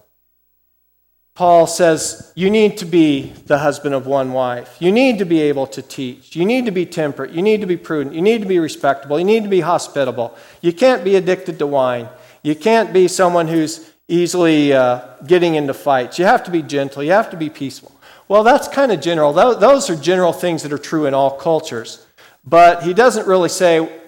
[1.42, 4.76] Paul says you need to be the husband of one wife.
[4.78, 6.36] You need to be able to teach.
[6.36, 7.32] You need to be temperate.
[7.32, 8.14] You need to be prudent.
[8.14, 9.18] You need to be respectable.
[9.18, 10.36] You need to be hospitable.
[10.60, 12.08] You can't be addicted to wine.
[12.44, 16.16] You can't be someone who's easily uh, getting into fights.
[16.16, 17.02] You have to be gentle.
[17.02, 17.90] You have to be peaceful.
[18.28, 19.32] Well, that's kind of general.
[19.32, 22.06] Those are general things that are true in all cultures.
[22.44, 24.00] But he doesn't really say,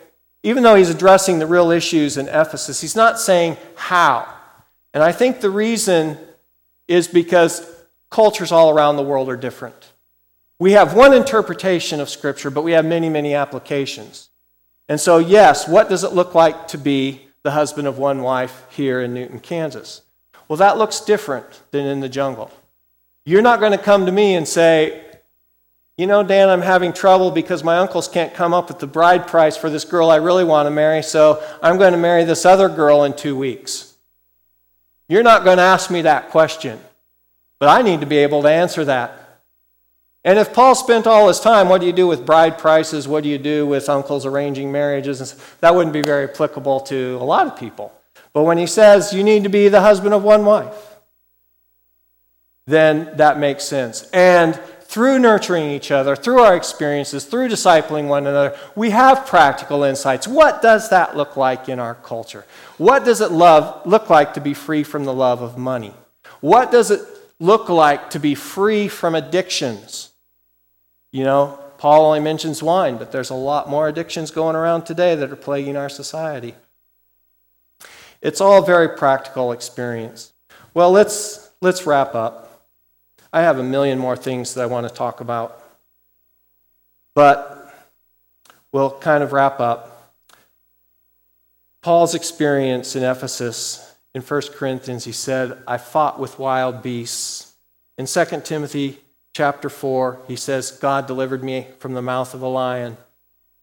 [0.45, 4.32] even though he's addressing the real issues in Ephesus, he's not saying how.
[4.93, 6.16] And I think the reason
[6.89, 7.70] is because
[8.11, 9.93] cultures all around the world are different.
[10.59, 14.30] We have one interpretation of Scripture, but we have many, many applications.
[14.89, 18.64] And so, yes, what does it look like to be the husband of one wife
[18.70, 20.01] here in Newton, Kansas.
[20.49, 22.51] Well, that looks different than in the jungle.
[23.26, 25.03] You're not going to come to me and say,
[25.97, 29.26] you know, Dan, I'm having trouble because my uncles can't come up with the bride
[29.26, 32.45] price for this girl I really want to marry, so I'm going to marry this
[32.45, 33.93] other girl in two weeks.
[35.09, 36.81] You're not going to ask me that question,
[37.59, 39.21] but I need to be able to answer that.
[40.25, 43.07] And if Paul spent all his time, what do you do with bride prices?
[43.07, 45.35] What do you do with uncles arranging marriages?
[45.61, 47.93] That wouldn't be very applicable to a lot of people.
[48.33, 50.97] But when he says you need to be the husband of one wife,
[52.67, 54.09] then that makes sense.
[54.13, 54.59] And
[54.95, 60.28] through nurturing each other, through our experiences, through discipling one another, we have practical insights.
[60.28, 62.45] What does that look like in our culture?
[62.78, 65.92] What does it love, look like to be free from the love of money?
[66.40, 67.01] What does it
[67.40, 70.12] look like to be free from addictions?
[71.11, 75.16] You know, Paul only mentions wine, but there's a lot more addictions going around today
[75.16, 76.55] that are plaguing our society.
[78.22, 80.32] It's all very practical experience.
[80.72, 82.43] Well, let's, let's wrap up.
[83.35, 85.61] I have a million more things that I want to talk about,
[87.16, 87.74] but
[88.70, 90.14] we'll kind of wrap up.
[91.82, 97.57] Paul's experience in Ephesus in 1 Corinthians, he said, I fought with wild beasts.
[97.99, 99.01] In 2 Timothy
[99.32, 102.97] chapter 4, he says, God delivered me from the mouth of a lion.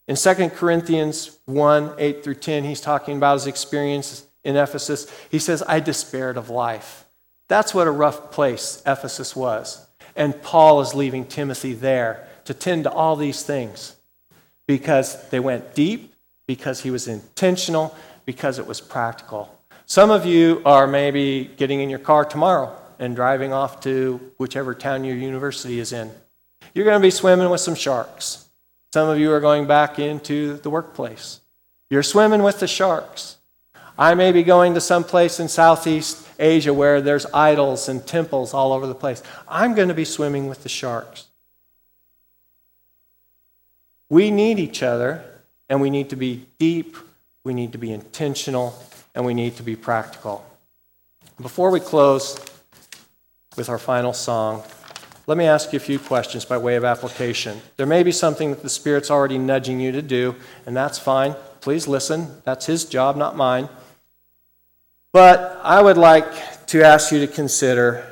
[0.06, 5.10] In 2 Corinthians 1 8 through 10, he's talking about his experience in Ephesus.
[5.30, 7.06] He says, I despaired of life.
[7.52, 9.86] That's what a rough place Ephesus was.
[10.16, 13.98] And Paul is leaving Timothy there to tend to all these things
[14.68, 16.14] because they went deep,
[16.48, 17.94] because he was intentional,
[18.24, 19.54] because it was practical.
[19.86, 24.74] Some of you are maybe getting in your car tomorrow and driving off to whichever
[24.74, 26.10] town your university is in.
[26.74, 28.48] You're going to be swimming with some sharks.
[28.94, 31.42] Some of you are going back into the workplace.
[31.90, 33.40] You're swimming with the sharks.
[33.98, 38.54] I may be going to some place in Southeast Asia where there's idols and temples
[38.54, 39.24] all over the place.
[39.48, 41.28] I'm going to be swimming with the sharks.
[44.10, 45.24] We need each other,
[45.70, 46.98] and we need to be deep,
[47.46, 48.78] we need to be intentional,
[49.16, 50.46] and we need to be practical.
[51.40, 52.38] Before we close,
[53.58, 54.64] with our final song,
[55.28, 57.62] let me ask you a few questions by way of application.
[57.78, 60.36] There may be something that the Spirit's already nudging you to do,
[60.66, 61.36] and that's fine.
[61.60, 62.42] Please listen.
[62.46, 63.68] That's His job, not mine.
[65.14, 68.08] But I would like to ask you to consider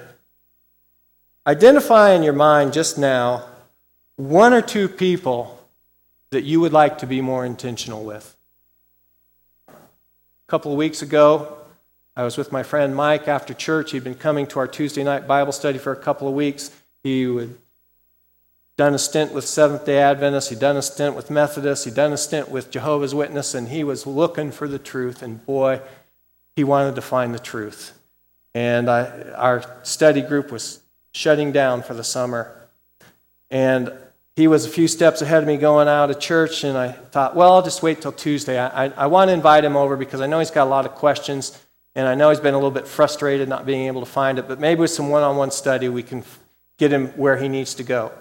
[1.47, 3.45] identify in your mind just now
[4.17, 5.57] one or two people
[6.31, 8.35] that you would like to be more intentional with.
[9.67, 9.73] A
[10.47, 11.57] couple of weeks ago,
[12.15, 13.91] I was with my friend Mike after church.
[13.91, 16.69] He'd been coming to our Tuesday night Bible study for a couple of weeks.
[17.01, 17.55] He had
[18.75, 22.13] done a stint with Seventh day Adventists, he'd done a stint with Methodists, he'd done
[22.13, 25.21] a stint with Jehovah's Witness, and he was looking for the truth.
[25.21, 25.81] And boy,
[26.59, 27.97] he wanted to find the truth.
[28.53, 30.81] And I, our study group was
[31.13, 32.67] shutting down for the summer.
[33.49, 33.93] And
[34.35, 37.33] he was a few steps ahead of me going out of church, and I thought,
[37.33, 38.59] well, I'll just wait till Tuesday.
[38.59, 40.85] I, I, I want to invite him over because I know he's got a lot
[40.85, 41.57] of questions,
[41.95, 44.49] and I know he's been a little bit frustrated not being able to find it,
[44.49, 46.25] but maybe with some one on one study, we can
[46.77, 48.11] get him where he needs to go.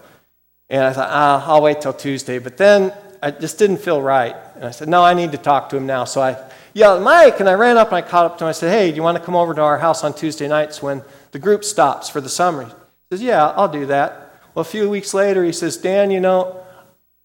[0.70, 2.38] And I thought, ah, I'll wait till Tuesday.
[2.38, 4.36] But then I just didn't feel right.
[4.54, 6.04] And I said, no, I need to talk to him now.
[6.04, 6.36] So I
[6.78, 8.48] yelled, Mike, and I ran up and I caught up to him.
[8.48, 10.80] I said, hey, do you want to come over to our house on Tuesday nights
[10.80, 11.02] when
[11.32, 12.64] the group stops for the summer?
[12.64, 12.72] He
[13.10, 14.32] says, yeah, I'll do that.
[14.54, 16.64] Well, a few weeks later, he says, Dan, you know,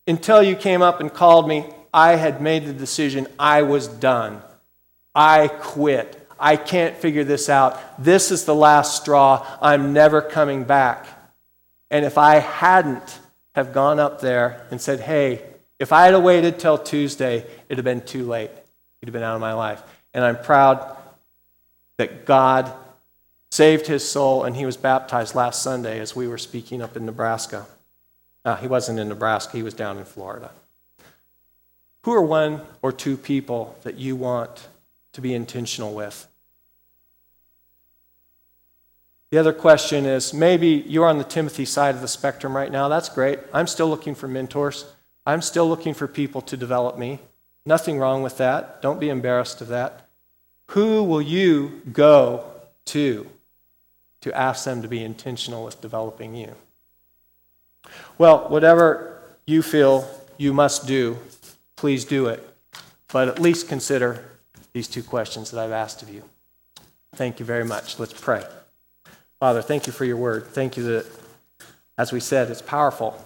[0.08, 4.41] until you came up and called me, I had made the decision I was done.
[5.14, 6.28] I quit.
[6.39, 7.80] I can't figure this out.
[8.04, 9.45] This is the last straw.
[9.62, 11.06] I'm never coming back.
[11.91, 13.20] And if I hadn't
[13.54, 15.43] have gone up there and said, hey,
[15.78, 18.49] if I had waited till Tuesday, it'd have been too late.
[19.04, 19.84] He'd have been out of my life.
[20.14, 20.95] And I'm proud
[21.97, 22.72] that God
[23.51, 27.06] saved his soul and he was baptized last Sunday as we were speaking up in
[27.06, 27.66] Nebraska.
[28.62, 30.51] He wasn't in Nebraska, he was down in Florida.
[32.04, 34.70] Who are one or two people that you want
[35.12, 36.26] to be intentional with?
[39.32, 42.88] The other question is maybe you're on the Timothy side of the spectrum right now.
[42.88, 43.39] That's great.
[43.51, 44.86] I'm still looking for mentors.
[45.26, 47.20] I'm still looking for people to develop me.
[47.66, 48.82] Nothing wrong with that.
[48.82, 50.07] Don't be embarrassed of that.
[50.72, 52.45] Who will you go
[52.86, 53.30] to
[54.22, 56.55] to ask them to be intentional with developing you?
[58.18, 60.07] Well, whatever you feel
[60.38, 61.18] you must do,
[61.76, 62.47] please do it.
[63.11, 64.24] But at least consider
[64.74, 66.24] these two questions that I've asked of you.
[67.16, 67.99] Thank you very much.
[67.99, 68.43] Let's pray.
[69.39, 70.47] Father, thank you for your word.
[70.47, 71.05] Thank you that,
[71.97, 73.22] as we said, it's powerful.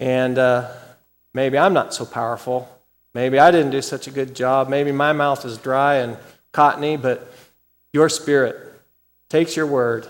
[0.00, 0.70] And uh,
[1.34, 2.68] maybe I'm not so powerful.
[3.14, 4.68] Maybe I didn't do such a good job.
[4.68, 6.16] Maybe my mouth is dry and
[6.52, 7.32] cottony, but
[7.92, 8.56] your spirit
[9.28, 10.06] takes your word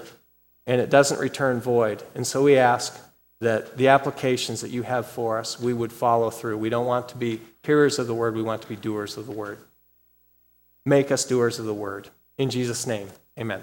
[0.66, 2.02] and it doesn't return void.
[2.14, 3.00] And so we ask
[3.40, 6.58] that the applications that you have for us, we would follow through.
[6.58, 9.26] We don't want to be hearers of the word, we want to be doers of
[9.26, 9.58] the word.
[10.84, 12.08] Make us doers of the word.
[12.38, 13.62] In Jesus' name, amen.